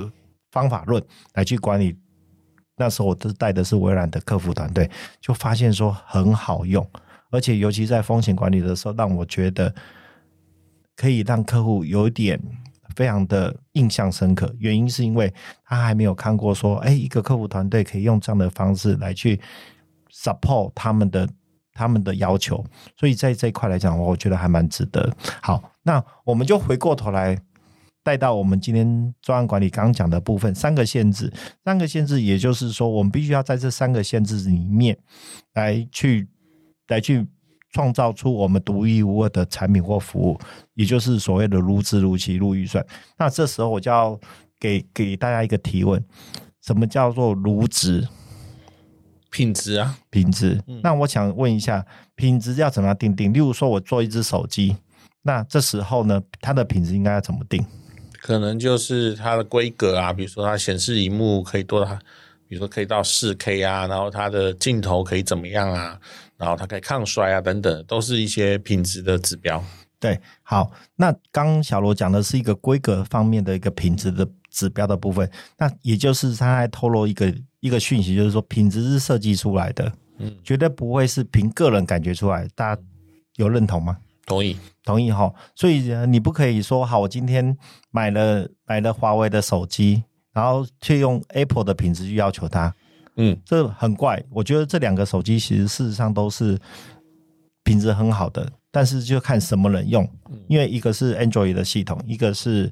[0.50, 1.96] 方法论来去管理。
[2.78, 4.90] 那时候我都带的是微软的客服团队，
[5.20, 6.90] 就发现说很好用，
[7.30, 9.76] 而且尤其在风险管理的时候，让我觉得
[10.96, 12.42] 可以让客户有点
[12.96, 14.56] 非常的印象深刻。
[14.58, 15.32] 原因是因为
[15.66, 19.40] 他还没有看过说，哎，一个客服团队可以用这样的方式来去
[20.14, 21.28] support 他们的。
[21.74, 22.64] 他们的要求，
[22.98, 25.12] 所以在这一块来讲，我觉得还蛮值得。
[25.42, 27.38] 好，那我们就回过头来
[28.04, 31.32] 带到我们今天专案管理刚刚讲的部分，三个限制，
[31.64, 34.98] 三个限制，也就是说，我们必须要在这三个限制里面
[35.54, 36.28] 来去
[36.90, 37.26] 来去
[37.72, 40.40] 创造出我们独一无二的产品或服务，
[40.76, 42.86] 也就是所谓的如职如期如预算。
[43.18, 44.20] 那这时候我就要
[44.60, 46.04] 给给大家一个提问：
[46.62, 48.08] 什么叫做如职？
[49.34, 50.62] 品质啊，品质。
[50.84, 53.34] 那我想问一下，品质要怎么样定定？
[53.34, 54.78] 例如说，我做一只手机，
[55.24, 57.66] 那这时候呢，它的品质应该要怎么定？
[58.22, 61.96] 可能就是它的规格啊，比如说它显示荧幕可以多大，
[62.48, 66.00] 比如说可以到四 K 啊，然后它的镜头可以怎么样啊，
[66.38, 69.64] 然后它可以抗摔啊，等等，都是一些品质的指标。
[70.00, 77.34] 对，好，那刚小罗讲的是一个规格方面的一个品质的指标的部分，那也就是他还透露一个。
[77.64, 82.46] 一个讯息就是说，品质是设计出来的，嗯，绝对不会是凭个人感觉出来。
[82.56, 82.82] 大家
[83.38, 83.98] 有认同吗？
[84.26, 85.34] 同意，同意哈。
[85.56, 87.58] 所以你不可以说，好，我今天
[87.90, 92.76] 买了买了华为的手机，然后却用 Apple 的品质去要求它，
[93.16, 94.22] 嗯，这很怪。
[94.30, 96.60] 我觉得这两个手机其实事实上都是
[97.64, 100.06] 品质很好的，但是就看什么人用，
[100.50, 102.70] 因为一个是 Android 的系统，一个是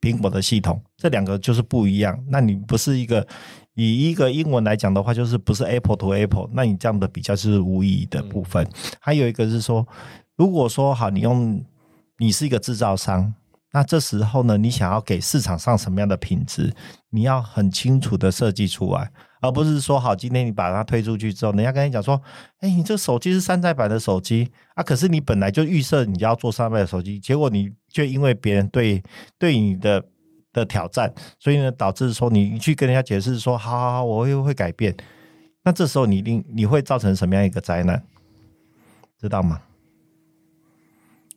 [0.00, 2.18] 苹果的系统，这两个就是不一样。
[2.28, 3.28] 那你不是一个。
[3.74, 8.68] 以一个英文来讲的话，就是不是 Apple to Apple，那你这样的比较是无意义的部分。
[9.00, 9.86] 还有一个是说，
[10.36, 11.64] 如果说好，你用
[12.18, 13.32] 你是一个制造商，
[13.72, 16.74] 那这时候呢，你想要给市场上什么样的品质，
[17.10, 22.20] 你要很清楚的设计出来，而不是说好，今天你把它推出去之后，人家跟你讲说，
[22.60, 29.02] 哎，你这手机是山寨版的手机啊，可是你本来就预设你要做山寨的手机，结果你却因为别人对
[29.38, 30.04] 对你的。
[30.52, 34.94] 的挑战，所以呢，导致说你去跟人家解释说，好好好，我会会改变。
[35.64, 38.02] 那这时候你一定你会造成什么样一个灾难，
[39.20, 39.62] 知道吗？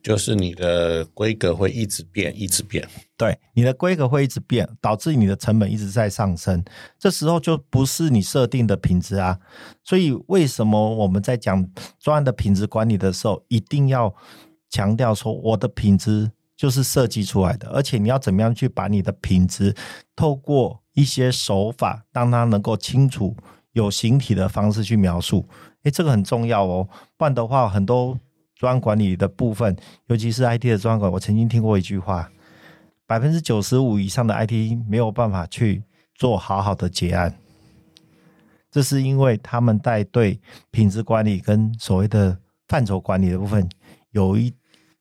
[0.02, 2.86] 就是你的规格会一直变，一直变。
[3.16, 6.64] 对，你的规格会一直变，导致你的成本一直在上升。
[6.96, 9.40] 这时候就不是你设定的品质啊。
[9.82, 14.14] 所以为什么我们在讲专案的品质管理的时候，一定要
[14.70, 16.30] 强调说我的品质。
[16.56, 19.74] 就是设计出来的，而且你要怎么样去把你的品质
[20.14, 23.36] 透过一些手法，让它能够清楚、
[23.72, 25.46] 有形体的方式去描述。
[25.82, 28.18] 诶，这个很重要哦，不然的话，很多
[28.54, 32.30] 专管理的部分，尤其是 IT 的专管，我曾经听过一句话：
[33.06, 35.82] 百分之九十五以上的 IT 没有办法去
[36.14, 37.38] 做好好的结案，
[38.70, 40.40] 这是因为他们在对
[40.70, 43.68] 品质管理跟所谓的范畴管理的部分
[44.10, 44.52] 有一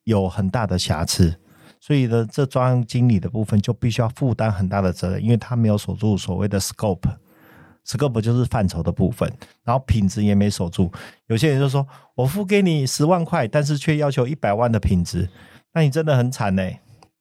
[0.03, 1.39] 有很大的瑕疵，
[1.85, 9.31] 所以呢，这专案经理的部分就必须要负担很大的责任，因为他没有守住所谓的 scope，scope 就是范畴的部分，
[9.63, 10.91] 然后品质也没守住。
[11.27, 15.29] 有些人就说，我付给你十万块，但是却要求一百万的品质，
[15.75, 16.63] 那你真的很惨呢。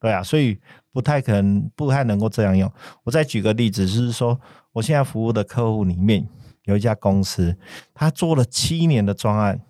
[0.01, 0.59] 对啊，所以
[0.95, 2.73] 不太可能，不太能够这样用。
[3.03, 4.41] 我再举个例子，就是说，
[4.73, 6.27] 我现在服务的客户里面
[6.63, 7.55] 有一家公司，
[7.93, 9.61] 他做了七年的专案，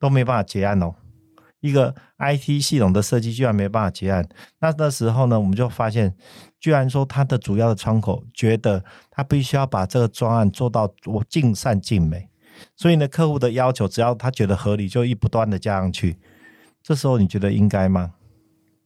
[0.00, 0.94] 都没办法结案哦。
[1.60, 4.28] 一个 IT 系统的设计居然没办法结案，
[4.60, 6.14] 那那时候呢，我们就发现，
[6.60, 12.28] 居然说他的主要的窗口觉得他必须要把这个专案做到我尽善尽美，
[12.76, 16.18] 所以呢，客户的要求只要他觉得合理，就一不断的加上去。
[16.82, 18.14] 这时候你觉得应该吗？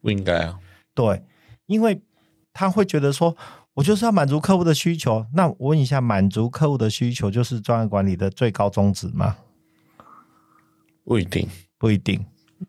[0.00, 0.58] 不应该啊，
[0.94, 1.22] 对，
[1.66, 2.00] 因为
[2.52, 3.36] 他会觉得说，
[3.74, 5.26] 我就是要满足客户的需求。
[5.34, 9.36] 那我问一下，满足客户的需求就是专案管理的最高宗旨吗？
[11.04, 12.24] 不一定，不一定，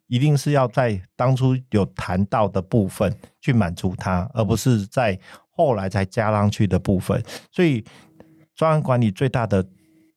[0.07, 7.23] 一定是要在当初有谈到的部分去满足他，而不是在后来才加上去的部分。
[7.51, 7.83] 所以，
[8.55, 9.65] 专案管理最大的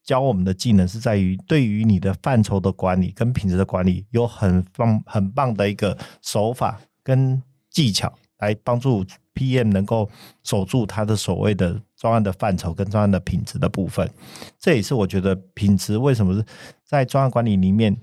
[0.03, 6.79] 教我们的技能是在于，对于你的范畴的管理跟品质的管理，有很棒很棒的一个手法。
[7.07, 9.01] 跟技巧来帮助
[9.33, 10.09] PM 能够
[10.43, 14.11] 守住他的所谓的专案的范畴跟专案的品质的部分，
[14.59, 16.43] 这也是我觉得品质为什么是
[16.83, 17.95] 在专案管理里面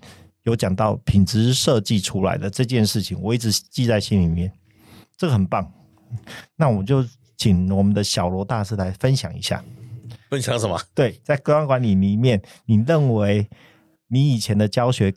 [0.44, 4.50] 有讲到品质设计出来的这件事情，我一直记在心里面，
[5.18, 5.70] 这个很棒。
[6.56, 7.04] 那我们就
[7.36, 9.62] 请我们的小罗大师来分享一下，
[10.30, 10.80] 分享什么？
[10.94, 13.46] 对，在专案管理里面，你认为
[14.06, 15.12] 你以前的教学？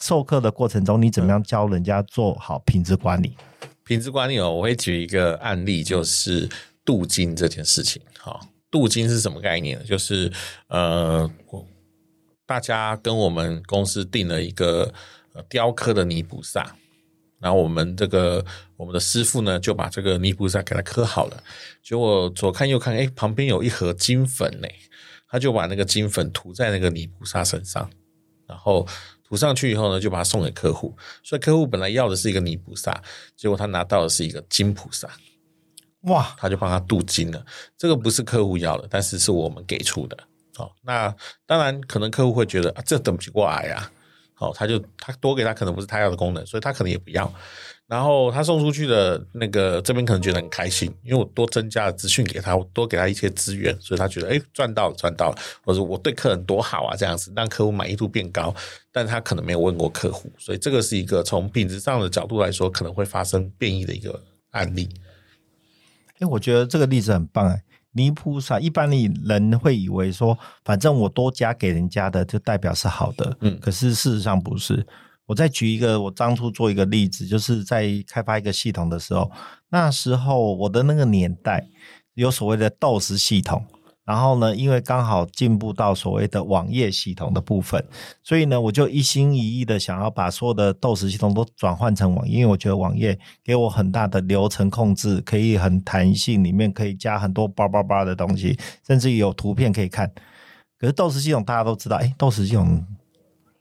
[0.00, 3.36] 授课的过程中，你怎么样教人家做好品质管理？
[3.82, 6.48] 品质管理哦，我会举一个案例，就是
[6.84, 8.00] 镀金这件事情。
[8.16, 9.84] 好，镀金是什么概念呢？
[9.84, 10.32] 就是
[10.68, 11.28] 呃，
[12.48, 14.90] 大家跟我们公司订了一个
[15.50, 16.74] 雕刻的泥菩萨，
[17.38, 18.42] 然后我们这个
[18.78, 21.44] 我们的师傅呢，就把这个泥菩萨给它刻好了。
[21.82, 24.68] 结果左看右看，哎，旁边有一盒金粉呢，
[25.28, 27.90] 他就把那个金粉涂在那个泥菩萨身上，
[28.46, 28.88] 然后。
[29.30, 30.96] 涂上去以后呢，就把它送给客户。
[31.22, 32.98] 所以客户本来要的是一个泥菩萨，
[33.36, 35.06] 结果他拿到的是一个金菩萨。
[36.04, 36.34] 哇！
[36.38, 37.44] 他就帮他镀金了。
[37.76, 40.16] 这个不是客户要的，但是是我们给出的。
[40.58, 41.14] 好，那
[41.46, 43.88] 当然可能客户会觉得啊，这等不起过来呀。
[44.34, 47.32] 好，他就他多给他可能不是他要的功能，所以他可能也不要。
[47.86, 58.52] 然后他送出去的那个这边可能觉得很开心，因为我多增加了资讯给他，我多给他一些资源，所以他觉得哎，赚到了，赚到了，或者我对客人多好啊，这样子让客户满意度变高。
[58.90, 64.88] 但他可能没有问过客户，所以这个是一个从品质上的角度来说可能会发生变异的一个案例。
[66.18, 74.86] 哎，我觉得这个例子很棒哎，泥菩萨一般的人会以为说，反正我多加给人家的就代表是好的，嗯，可是事实上不是。
[75.26, 79.30] 我再举一个，我当初做一个例子，就是在开发一个系统的时候，
[79.68, 81.68] 那时候我的那个年代
[82.14, 83.62] 有所谓的 DOS 系统，
[84.08, 87.84] 然后呢，因为刚好进步到所谓的网页系统的部分，
[88.24, 100.10] 所以呢，我就一心一意的想要把所有的 DOS 系统都转换成网页，因为我觉得网页给我很大的流程控制，可以很弹性，里面可以加很多叭叭叭的东西，甚至有图片可以看。
[100.78, 102.86] 可是 DOS 系统大家都知道，哎，DOS 系统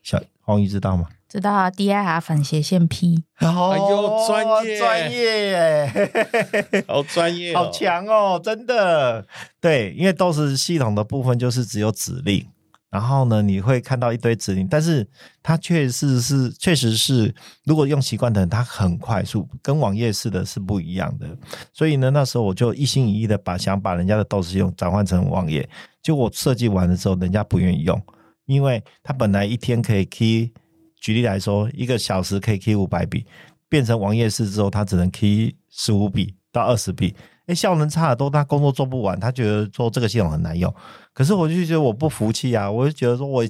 [0.01, 1.09] 小黄鱼知道吗？
[1.29, 6.11] 知道啊，dir 反斜线 P，哦、哎呦，专业专业耶，
[6.87, 9.27] 好专业、哦，好强哦，真的。
[9.59, 12.47] 对，因为 DOS 系统的部分就是只有指令，
[12.89, 15.05] 然后呢，你会看到一堆指令，但是
[15.43, 17.35] 它确实是，确实是，
[17.65, 21.27] 如果用习惯的人，它很快速，跟网页式的是不一样的。
[21.73, 25.67] 所以呢，那时候我就一心一意的把想把人家的 DOS 系统转换成网页，
[26.01, 28.01] 结果我设计完了之后，人家不愿意用，
[28.45, 30.53] 因为它本来一天可以 key。
[30.99, 33.25] 举例来说，一个小时可以 key 五百笔，
[33.69, 40.73] 变成网页式之后，他只能 key 十五笔到二十笔，哎，效能差得多，他工作做不完，他觉得说这个系统很难用。
[41.13, 43.43] 可是我就觉得我不服气啊，我就觉得说我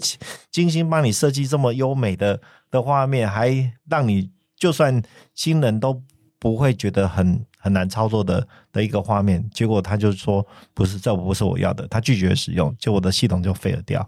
[0.52, 3.50] 精心帮你设计这么优美的的画面，还
[3.90, 5.02] 让你就算
[5.34, 6.02] 新人都
[6.40, 14.08] 不会觉得很很难操作的的一个画面，结果他就说不是，这不是我要的，他拒绝使用，就我的系统就废了掉。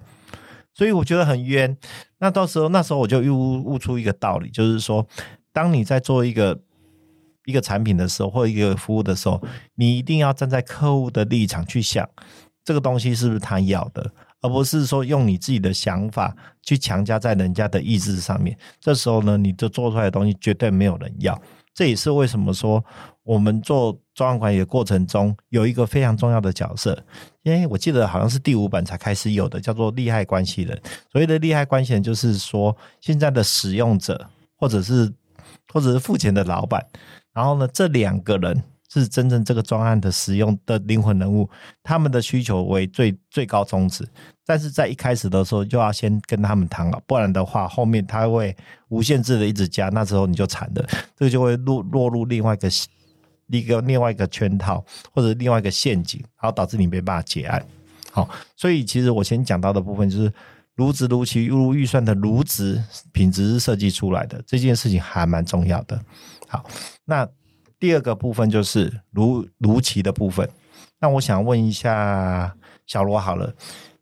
[0.80, 1.78] 所以我觉得很冤。
[2.20, 5.06] 那到时候那时候我就悟悟出一个道理，就是说，
[5.52, 6.58] 当你在做一个
[7.44, 9.44] 一个产品的时候，或一个服务的时候，
[9.76, 12.08] 你一定要站在客户的立场去想，
[12.63, 18.58] 这个东西是不是他要的，而不是说用你自己的想法去强加在人家的意志上面。
[18.80, 21.38] 这时候呢，你就做出来的东西绝对没有人要。
[21.74, 22.82] 这也是为什么说
[23.30, 26.98] 我们做专案管理的过程中有一个非常重要的角色，
[27.44, 30.76] 因为我记得好像是第五版才开始有的，叫做利害关系人。
[31.12, 35.13] 所谓的利害关系人，就是说现在的使用者或者是
[35.72, 36.84] 或者是付钱的老板，
[37.32, 41.48] 然后呢，这两个人是真正这个专案的使用的灵魂人物，
[41.84, 44.04] 他们的需求为最最高宗旨，
[44.44, 50.84] 但是在一开始的时候就要先跟他们谈了，不然的话后面他会无限制的一直加，那时候你就惨了，
[51.15, 52.68] 这个就会落落入另外一个
[53.49, 54.83] 一个另外一个圈套
[55.13, 57.65] 或者另外一个陷阱，然后导致你没办法结案。
[58.12, 60.31] 好，所以其实我先讲到的部分就是。
[60.75, 62.81] 如职如期如预算的如职
[63.12, 66.01] 品质是设计出来的，这件事情还蛮重要的。
[66.47, 66.63] 好，
[67.03, 67.27] 那
[67.77, 70.49] 第二个部分就是如如期的部分。
[71.01, 73.53] 那我想问一下小罗好了，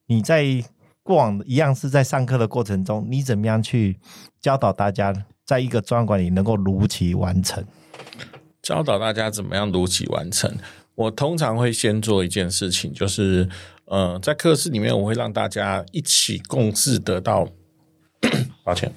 [0.05, 0.63] 你在
[1.01, 3.97] 过往一样是在上课的过程中，你怎么样去
[4.39, 5.11] 教导大家，
[5.43, 7.65] 在一个专案管理能够如期完成？
[8.61, 10.51] 教导大家怎么样如期完成？
[10.95, 13.49] 我通常会先做一件事情，就是。
[13.89, 17.47] 呃，在课室里面，我会让大家一起共事得到。
[18.65, 18.93] 抱歉，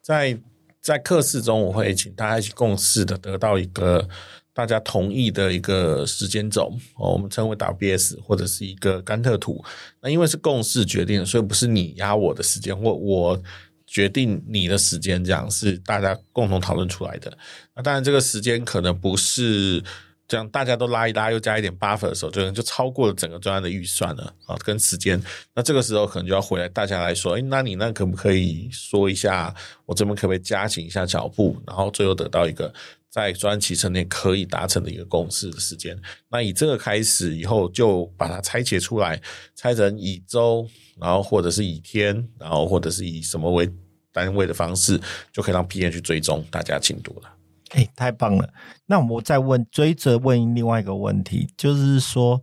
[0.00, 0.38] 在
[0.80, 4.08] 在课室中，我会请大家一起共事的得到一个
[4.52, 9.60] 大家同意的一个时间轴，我们称为 WBS 或者是一个甘特图。
[10.00, 13.42] 那因为是共识决定，所以不是你压我的时间，或我
[13.90, 17.36] 决定你的时间，这样是大家共同讨论出来的。
[17.74, 19.82] 那当然，这个时间可能不是。
[20.30, 25.20] 这样大家都拉一拉，又加一点 buffer 的时候，就就超过了整个专案的预算了啊，跟时间。
[25.56, 29.52] 那这个时候可能就要回来，大家来说，哎，那你那可不可以说一下，
[29.86, 32.72] 我这边可不可以加紧一下脚步，然后最后得到一个
[33.10, 36.00] 在专案期程内可以达成的一个共识的时间。
[36.30, 39.20] 那以这个开始以后，就把它拆解出来，
[39.56, 40.66] 拆成以周，
[41.00, 43.68] 然后或者是以天，然后或者是以什么为
[44.12, 45.00] 单位的方式，
[45.32, 47.28] 就可以让 PM 去追踪大家进度了。
[47.70, 48.52] 哎，太棒了！
[48.86, 52.42] 那我再问，追着问另外一个问题，就是说，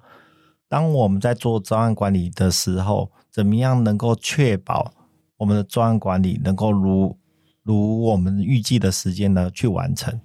[0.70, 4.94] 当我们在做专案管理的时候，怎么样能够确保
[5.38, 7.18] 我们的专案管理能够如
[7.64, 10.18] 如我们预计的时间呢去完成？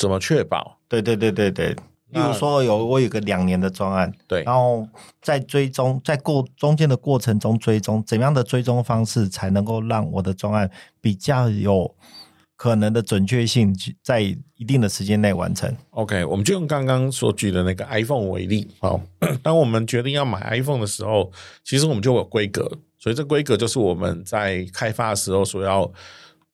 [0.00, 0.78] 怎么确保？
[0.88, 1.76] 对对对对对，
[2.08, 4.88] 例如说有我有个两年的专案，对，然后
[5.20, 10.70] 在追踪，在过中间的过程中追踪，怎么样的追踪方式才能够让我的专案
[11.02, 11.94] 比较有？
[12.56, 15.74] 可能的准确性在一定的时间内完成。
[15.90, 18.68] OK，我们就用刚刚所举的那个 iPhone 为例。
[18.80, 19.00] 好，
[19.42, 21.30] 当我们决定要买 iPhone 的时候，
[21.62, 25.90] 其实我们就有规格，所以这规格就是我们在开发的时候所要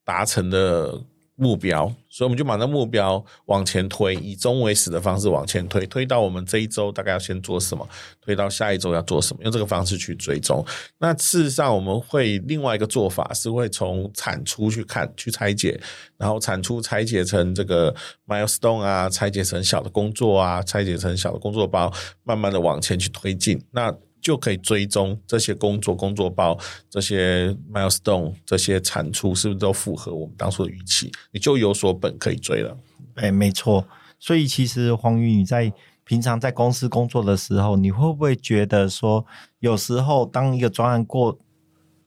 [0.04, 1.00] 达成的。
[1.36, 7.86] 目标，所以我们就把那目标往前推，以终为始的方式往前推，推到我们这一周大概要先做什么，
[8.22, 10.64] 推到下一周要做什么，用这个方式去追踪。
[10.98, 15.78] 那事实上，我们会另外一个做法是会从产出去看，去拆解，
[16.16, 17.94] 然后产出拆解成这个
[18.26, 21.92] milestone 啊，拆解成小的工作啊，拆解成小的工作包，
[22.24, 23.62] 慢慢的往前去推进。
[23.70, 23.94] 那
[24.26, 26.58] 就可以追踪这些工作、工作包、
[26.90, 31.12] 这些 milestone、这些产出是不是都符合我们当初的预期？
[31.30, 32.76] 你就有所本可以追了。
[33.14, 33.86] 哎，没错。
[34.18, 39.24] 所以其实黄宇，你在平常在公司工作的时候，你会不会觉得说，
[39.60, 41.38] 有时候当一个专案过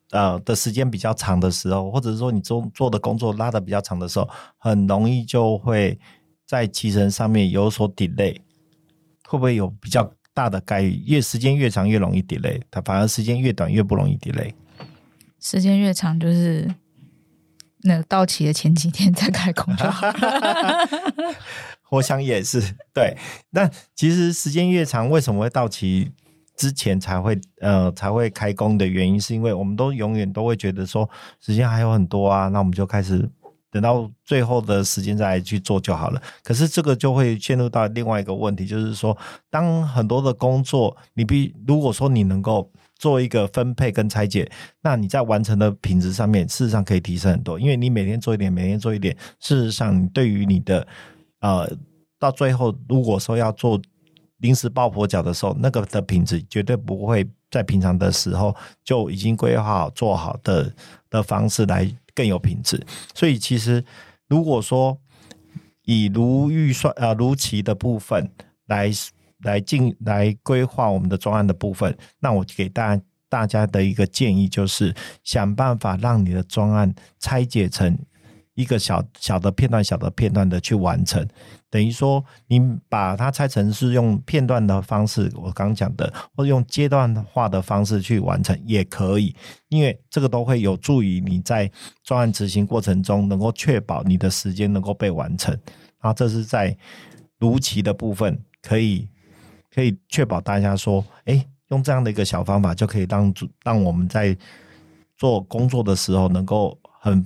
[0.10, 4.27] 呃的时间比较长的时候，或者是说你做做的工作拉的比较长的时候，
[4.58, 5.97] 很容易就会
[6.45, 8.36] 在期程上面有所 delay，
[9.25, 10.12] 会不会有比较？
[10.39, 14.54] 大的概率，越时间越长越容易 delay，它反而时间越短越不容易 delay。
[15.38, 16.73] 时间越长就是
[17.82, 20.08] 那个到期的前几天再开工就好。
[21.91, 22.62] 我想也是
[22.93, 23.17] 对，
[23.52, 26.10] 但其实时间越长，为什么会到期
[26.56, 31.10] 之前才会呃才会开工的原因，是因为我们都永远都会觉得说
[31.41, 33.30] 时间还有很多啊，那我们就开始。
[33.71, 36.21] 等到最后的时间再来去做就好了。
[36.43, 39.15] 可是这个就会陷入到另外一个问题，就是说，
[39.49, 44.49] 当很多的工作，你必如果说你能够做一个分配跟拆解，
[44.82, 47.60] 那你在完成的品质上面，事实上可以提升很多。
[47.60, 50.88] 因为你每天做一点，每天做一点，事实上，你对于你的
[51.41, 51.71] 呃，
[52.17, 53.79] 到最后如果说要做
[54.38, 60.73] 临时抱佛脚的时候，那个的品质绝对不会在平常的时候就已经规划好做好的
[61.10, 61.89] 的方式来。
[62.19, 63.82] 更有品质，所以其实
[64.27, 64.99] 如果说
[65.86, 68.29] 以如预算呃如期的部分
[68.65, 68.91] 来
[69.43, 72.99] 来进来规划我们的专案的部分，那我给大
[73.30, 74.93] 大家的一个建议就是
[75.24, 77.97] 想办法让你的专案拆解成
[78.53, 81.26] 一个小小的片段、小的片段的去完成。
[81.72, 82.59] 等于说，你
[82.89, 89.36] 把它拆成是用片段的方式，我刚讲的，或者用阶段化的方式去完成也可以，
[89.67, 91.72] 因为这个都会有助于你在
[92.03, 95.55] 专案执行过程中能够确保你的时间能够被完成。
[95.99, 96.76] 啊这是在
[97.38, 99.07] 如期的部分，可以
[99.74, 104.36] 可以确保大家说，哎，用这样的一个小方法就可以让让我们在
[105.17, 107.24] 做工作的时候能够很。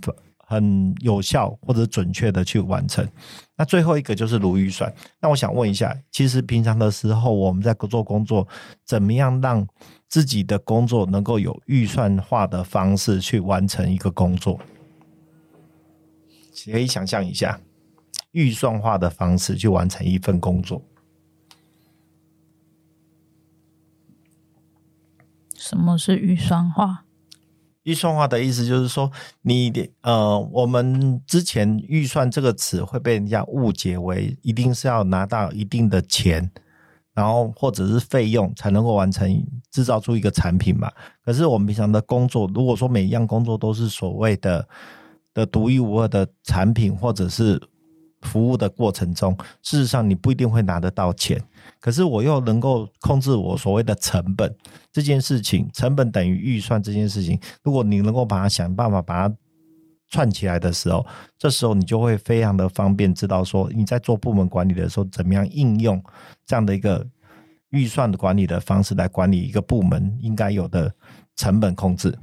[0.54, 3.08] 很有效或者准确的去完成。
[3.56, 4.94] 那最后一个就是如预算。
[5.20, 8.48] 那我想问一下，其实平常的时候我们在做工作，
[8.86, 9.68] 怎么样让
[10.08, 14.60] 自己的工作能够有预算化的方式去完成一个工作？
[16.72, 17.60] 可以想象一下，
[18.32, 20.82] 预算化的方式去完成一份工作。
[25.56, 27.06] 什么是预算化？
[27.84, 29.12] 预算化的意思就是说，
[29.42, 29.72] 你
[30.02, 36.50] 呃，我们之前预算这个词会被人家误解为一定是要拿到一定的钱，
[37.14, 40.92] 然后或者是费用才能够完成制造出一个产品嘛。
[41.26, 44.68] 可是我们平常的工作，如果说每一样工作都是所谓的
[45.34, 47.62] 的独一无二的产品，或者是
[48.24, 51.42] 服务的过程中，事实上你不一定会拿得到钱。
[51.80, 54.54] 可是我又能够控制我所谓的成本
[54.92, 59.36] 这件事情，成本等于预算这件事情，如果你能够把它想办法把它
[60.10, 61.06] 串起来的时候，
[61.38, 66.02] 这时候你就会非常的方便，知道说你在做部门管理的时候，怎么样应用
[66.46, 67.06] 这样的一个
[67.70, 70.94] 预算的管理的方式来管理一个部门应该有的
[71.36, 72.18] 成本控制。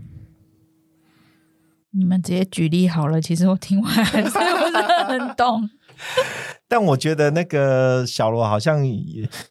[1.92, 4.76] 你们直接举例好了，其实我听完还是不是
[5.08, 5.68] 很懂。
[6.68, 8.84] 但我觉得那个小罗好像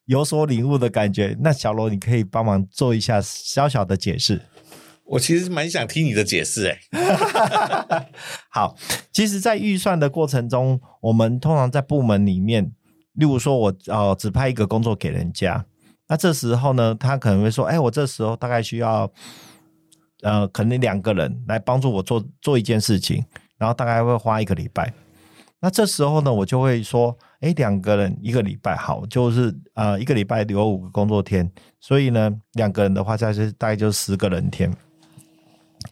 [0.06, 1.36] 有所领悟的感觉。
[1.42, 4.42] 那小罗，你可以帮忙做一下小小的解释。
[5.06, 8.10] 我其实蛮想听你的解释，哎。
[8.50, 8.76] 好，
[9.12, 12.72] 其实，在预算的过程中，我们通常在部门里面，
[13.14, 15.66] 例如说我哦，只派一个工作给人家，
[16.08, 19.12] 那这时候呢，他可能会说：“哎，我这时候大概需要
[20.22, 23.26] 呃，可能两个人来帮助我做做一件事情，
[23.58, 24.94] 然后大概会花一个礼拜。”
[25.62, 31.52] 那这时候呢，我就会说，诶，两个人一个礼拜好，就是呃一个礼拜有五个工作天，
[31.82, 34.74] 所以呢，两个人的话，再是大概就十个人天。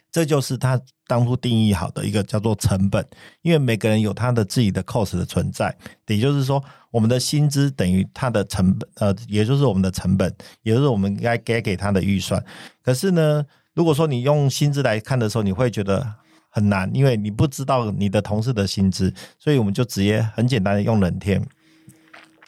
[0.10, 3.06] 这就是他当初定义好的一个叫做成本，
[3.42, 5.76] 因为每个人有他的自己的 cost 的存在，
[6.08, 12.42] 也就是说，我们的薪资等于他的成本，呃，也就是我们的成本，也就是我们应该给给他的预算。
[12.82, 16.16] 可是呢，如果说你用薪资来看的时候，你会觉得。
[16.58, 21.40] 很难，因为你不知道你的同事的薪资，所以我们就直接很简单的用人天。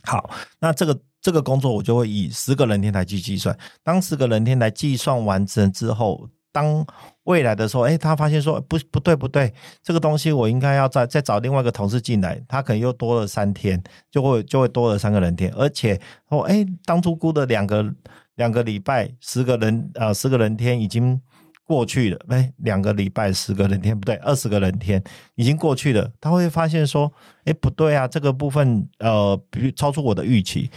[0.01, 3.55] 好，那这个这个工作我就会以十个人天来去计算。
[3.83, 6.83] 当十个人天来计算完成之后，当
[7.25, 9.53] 未来的时候，哎，他发现说不不对不对，
[9.83, 13.79] 这个东西我应该要再再找另外一个同事进来，他可能又多了三天，
[14.09, 17.93] 就会就会多了三个人天，而且哦，哎，当初估的两个
[18.37, 21.21] 两个礼拜十个人呃十个人天已经。
[21.69, 24.99] 过去了，哎，两个礼拜十个人天不对，二十个人天
[25.35, 26.11] 已经过去了。
[26.19, 27.13] 他会发现说，
[27.45, 30.67] 哎，不对啊，这个部分呃，比超出我的预期。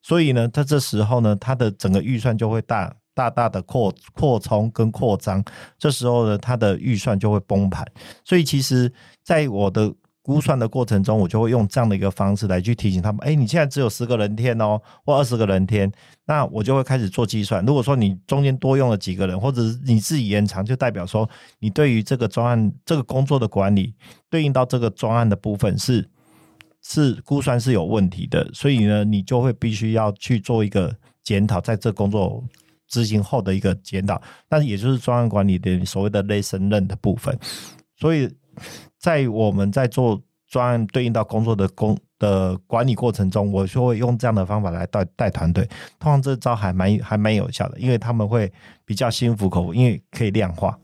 [0.00, 5.44] 所以呢，他这时候呢，他的整个预算就会大大大的扩扩充跟扩张。
[5.76, 7.84] 这时候呢，他的预算就会崩盘。
[8.24, 8.92] 所以其实，
[9.24, 9.92] 在我的。
[10.28, 15.90] 估算的过程中，我就会用这样的一个方式来去提醒他们：哎，你现在只有十个人天哦，或二十个人天，
[16.26, 17.64] 那我就会开始做计算。
[17.64, 21.26] 如果说你中间多用了几个人，或者是你自己延长，就代表说
[21.60, 23.94] 你对于这个专案、这个工作的管理，
[24.28, 26.06] 对应到这个专案的部分是
[26.82, 32.44] 是估算是有问题的，所以呢，你就会必须要去做一个检讨，在这工作
[32.86, 34.20] 执行后的一个检讨，
[34.50, 37.34] 那也就是专案管理的所谓的 lesson learn 的部分，
[37.96, 38.28] 所以。
[38.98, 45.64] 在我们在做专案对应到工作的工的管理过程中，我就会用这样的方法来带带团队。
[45.98, 48.52] 通常这招还蛮还蛮有效的，因为他们会
[48.84, 50.78] 比较心服口服，因为可以量化。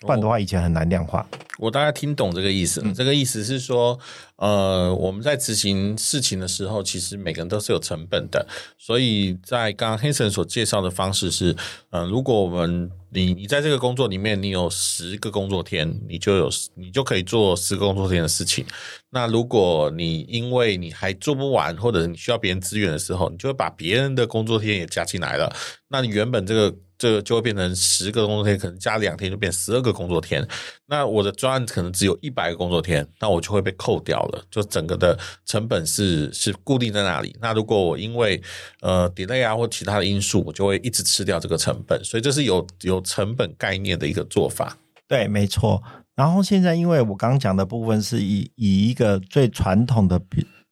[0.00, 1.26] 不然的话，以前很难量化。
[1.58, 2.82] 我大概听懂这个意思。
[2.84, 3.98] 嗯、这个意思是说，
[4.36, 8.46] 呃，我们在执行事情的时候，其实每个人都是有成本的。
[8.76, 11.52] 所以在刚刚 Hanson 所介绍的方式是，
[11.90, 18.66] 嗯、呃，如果我们你你在这个工作里面，你有十个工作天，你就有你就可以做十个工作天的事情。
[19.08, 25.50] 那如果你因为你还做不完，或者你需要别人资源的时候，你就会把别人的工作天也加进来了。
[25.88, 26.76] 那你原本这个。
[26.98, 30.46] 这个就会变成十个工作天，可能加两天就变十二个工作天。
[30.86, 34.44] 那我的专案可能只有一百个工作天，那我就会被扣掉了。
[34.50, 37.36] 就整个的成本是是固定在那里。
[37.40, 38.40] 那如果我因为
[38.80, 42.02] 呃 delay 啊或其他的因素，我就会一直吃掉这个成本。
[42.02, 44.78] 所以这是有有成本概念的一个做法。
[45.06, 45.82] 对，没错。
[46.14, 50.18] 然后现在因为我刚刚讲的部分是以以一个最传统的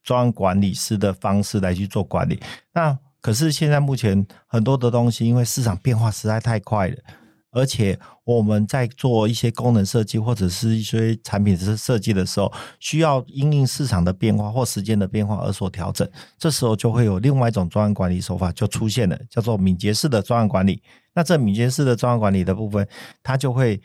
[0.03, 2.41] 专案管理师的方式来去做管理，
[2.72, 2.99] 那。
[3.25, 6.97] 可是现在目前很多的东西，因为市场变化实在太快了，
[7.53, 16.07] 而且我们在做一些功能设计或者是一些产品的设计的时候，需要因应市场的变化或时间的变化而所调整。
[16.39, 20.83] 这时候就会有另外一种专案管理手法就出现了，叫做敏捷式的专案管理。
[21.14, 22.87] 那这敏捷式的专案管理的部分，
[23.22, 23.81] 它就会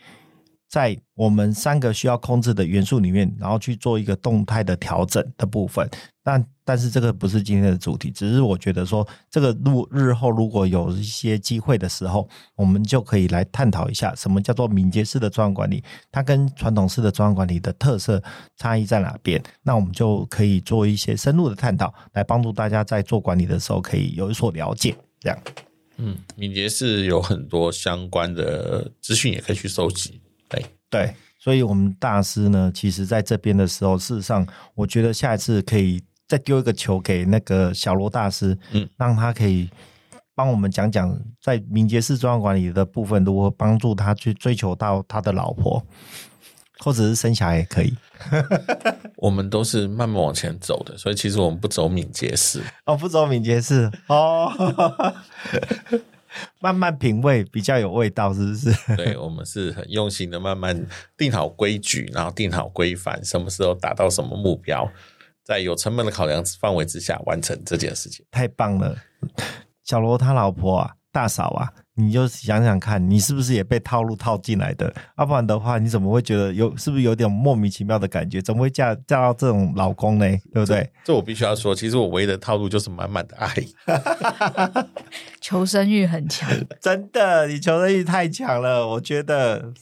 [0.70, 5.86] 在我们三个需要控制的元素里面，然后去做一个动态的调整的部分。
[6.22, 9.50] 但但是这个不是今天的主题，只是我觉得说，这个
[9.90, 18.22] 日日后如果有一些机会的时候，我们就可以来探讨一下，什么叫做敏捷式的专案管理，它跟传统式的专案管理的特色
[18.56, 19.42] 差异在哪边？
[19.64, 24.94] 那我们就可以做一些深入的探讨，来帮助大家在做管理的时候可以有所了解。
[25.18, 25.38] 这样，
[25.96, 30.20] 嗯，敏捷式有很多相关的资讯，也可以去收集。
[30.50, 39.70] 对对，所以我们大师呢，其实在这边的时候，事实上，我觉得下一次可以再丢一个球给那个小罗大师，嗯，让他可以
[40.34, 45.80] 帮我们讲讲在敏捷式专案管理的部分，如何帮助他去追求到他的老婆，
[46.78, 47.94] 或者是生小孩也可以。
[49.16, 54.52] 我们都是慢慢往前走的，所以其实我们不走敏捷式哦，不走敏捷式哦。
[56.60, 58.96] 慢慢品味比较有味道，是不是？
[58.96, 64.90] 对，我们是很用心的，慢慢定好规矩，然后定好规范，什么时候达到什么目标，
[65.44, 68.24] 在有成本的考量范围之下完成这件事情。
[68.30, 68.96] 太棒了，
[69.84, 71.72] 小罗他老婆啊，大嫂啊。
[72.00, 74.92] 你就想想看，你是不是也被套路套进来的？
[75.18, 78.40] 要不然的话，你怎么会觉得有是不是有点莫名其妙的感觉？
[78.40, 80.26] 怎么会嫁嫁到这种老公呢？
[80.52, 80.80] 对不对？
[80.82, 83.54] 这，这我必须要说，其实我唯一的套路就是满满的爱，
[85.40, 86.48] 求生欲很强。
[86.80, 88.86] 真的，你求生欲太强了。
[88.86, 89.72] 我觉得，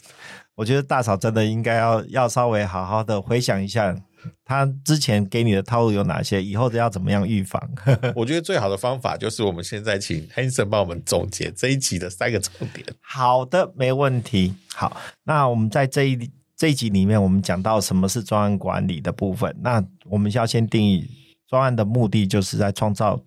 [0.57, 3.95] 我觉得大嫂真的应该要要稍微好好的回想一下。
[4.45, 6.43] 他之前给你的套路有哪些？
[6.43, 7.61] 以后要怎么样预防？
[8.16, 12.87] 我觉得最好的方法就是我们现在请 Hanson 帮我们总结这一集的三个重点。
[13.01, 14.55] 好的，没问题。
[14.75, 19.55] 好，那我们在这一这一集里面，我们讲到什么是专案管理的部分。
[19.61, 21.09] 那我们要先定义
[21.47, 23.21] 专案的目的，就是在创造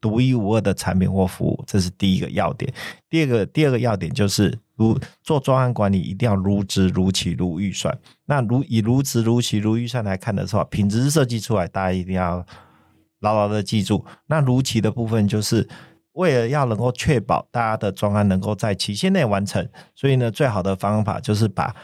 [0.00, 2.72] 独一无二的产品或服务，这是第一个要点。
[3.10, 4.58] 第二个第二个要点就是。
[4.78, 7.98] 如做专案管理，一定要如职如期如预算。
[8.26, 12.46] 那如以如职如期如预算来看的时候，品质设计出来，大家一定要
[13.20, 14.06] 牢牢的记住。
[14.26, 15.68] 那如期的部分，就是
[16.12, 21.74] 为了要能够确保大家的专案能够在期限内完成，所以呢，最好的方法就是把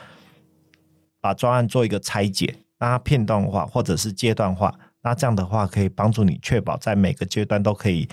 [1.21, 4.73] 把专案做一个拆解，让它片段化或者是阶段化。
[5.03, 8.09] 那这样的话，可以帮助你确保在每个阶段都可以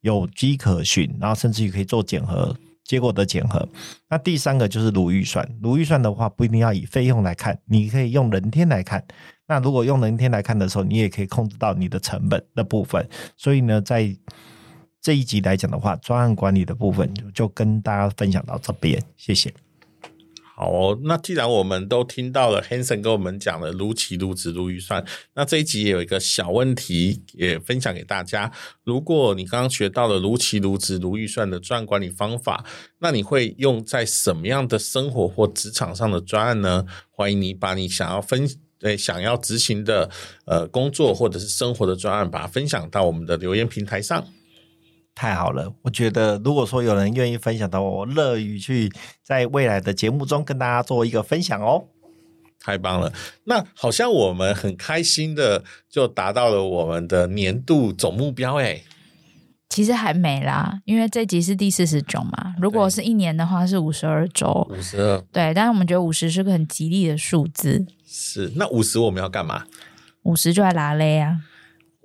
[0.00, 2.54] 有机可循，然后甚至于可以做检核。
[2.86, 3.68] 结果的检核，
[4.08, 5.46] 那第三个就是如预算。
[5.60, 9.04] 如预算的话，不一定要以费用来看，你可以用人天来看。
[9.48, 13.08] 那如果用人天来看的时候，你也可以控制到你的成本的部分。
[13.36, 14.16] 所以呢，在
[15.00, 19.52] 这一集来讲的话，专案管理的部分就跟大家分享到这边，谢谢。
[20.58, 25.04] 好哦，那既然我们都听到了 Hanson 跟我们讲了如期、如职、如预算，
[25.34, 28.50] 那这一集也有一个小问题也分享给大家。
[28.82, 32.64] 如果你刚刚学到了如期、如职、如预算的专案管理方法，
[33.00, 36.86] 那你会用在什么样的生活或职场上的专案呢？
[37.10, 38.48] 欢迎你把你想要分
[38.80, 40.08] 诶想要执行的
[40.46, 44.26] 呃工作或者是生活的专案，把它分享到我们的留言平台上。
[45.16, 48.92] 太好了，我觉得如果说有人愿意分享的话，我乐于去
[49.22, 51.86] 在未来的节目中跟大家做一个分享哦。
[52.60, 53.10] 太棒了，
[53.44, 58.82] 那好像我们很开心的就达到了我们的年度总目标哎。
[59.70, 67.86] 其实还没啦，因为这集是第四十九嘛，如果是一年的话是五十二周，五十二，对，但是我们觉得五十是个很吉利的数字。
[68.06, 69.64] 是，那五十我们要干嘛？
[70.24, 71.40] 五十就来拉勒啊。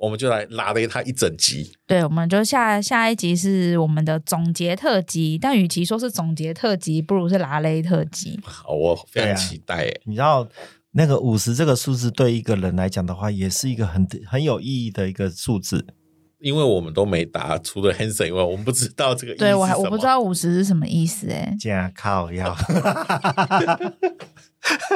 [0.02, 8.40] 我们就来拉了他一整集，对，我们就下下一集是我们的总结特辑，但与其说是总结特辑，不如是拉雷特辑。
[8.44, 9.76] 好，我非常期待。
[9.76, 10.48] 哎，你知道
[10.94, 15.86] 那个五十这个数字对一个人来讲的话，也是一个很很有意义的一个数字，
[16.40, 19.40] 因为我们都没答，除了 Hanson 以外，我们不知道这个意思。
[19.40, 22.58] 对，我还我不知道五十是什么意思哎，加靠药。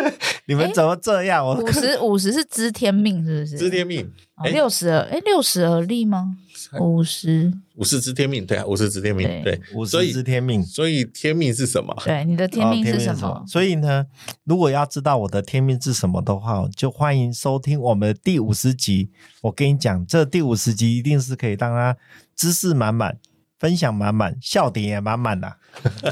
[0.47, 1.45] 你们怎么这样？
[1.45, 3.57] 我五十五十是知天命，是不是？
[3.57, 4.11] 知天命。
[4.51, 6.35] 六十而哎，六十而立吗？
[6.79, 10.61] 五十五十知天命，对啊，五十知天命，对，五十知天命。
[10.61, 11.95] 所以天命是什么？
[12.03, 13.43] 对，你的天命是什么？
[13.47, 14.05] 所以呢，
[14.43, 19.09] 如果要知道我的天命是什么的话，就欢迎收听我们的第五十集。
[19.41, 21.95] 我跟你讲，这第五十集一定是可以让他
[22.35, 23.17] 知识满满。
[23.59, 25.55] 分享满满，笑点也满满的。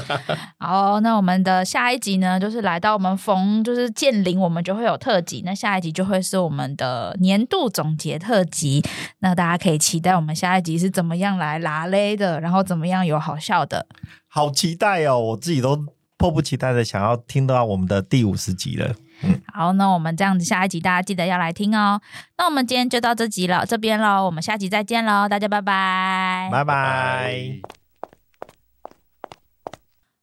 [0.58, 5.42] 好，那我们的下一集呢，就是来到我们逢就是建林，我们就会有特辑。
[5.44, 8.82] 那下一集就会是我们的年度总结特辑。
[9.20, 13.86] 那大家可以期待我们下一集是怎么样来拉勒的，然后怎么样有好笑的。
[14.26, 15.18] 好期待哦！
[15.18, 15.78] 我自己都
[16.16, 18.94] 迫不及待的想要听到我们的第五十集了。
[19.24, 22.00] 嗯，好，那我们这样子，下一集大家记得要来听哦。
[22.36, 27.60] 那我们今天就到这集了，这边喽，我们下集再见喽，大家拜拜，拜拜。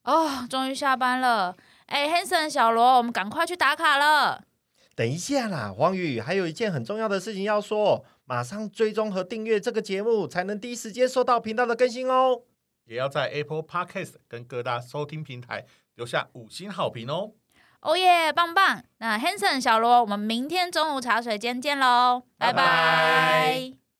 [0.04, 1.56] 哦，终于下班了。
[1.88, 4.44] 哎，Hanson 小罗，我们赶快去打卡了。
[4.96, 12.42] 等一下啦，黄宇，还有一件很重要的事情要说，马上追踪和订阅这个节目，才能第一时间收到频道的更新哦。
[12.86, 17.32] 也要在 Apple Podcast 跟各大收听平台留下五星好评哦。
[17.82, 18.84] 哦耶，棒棒！
[19.00, 23.81] 那 Hanson 小罗，我们明天中午茶水间见喽，拜拜。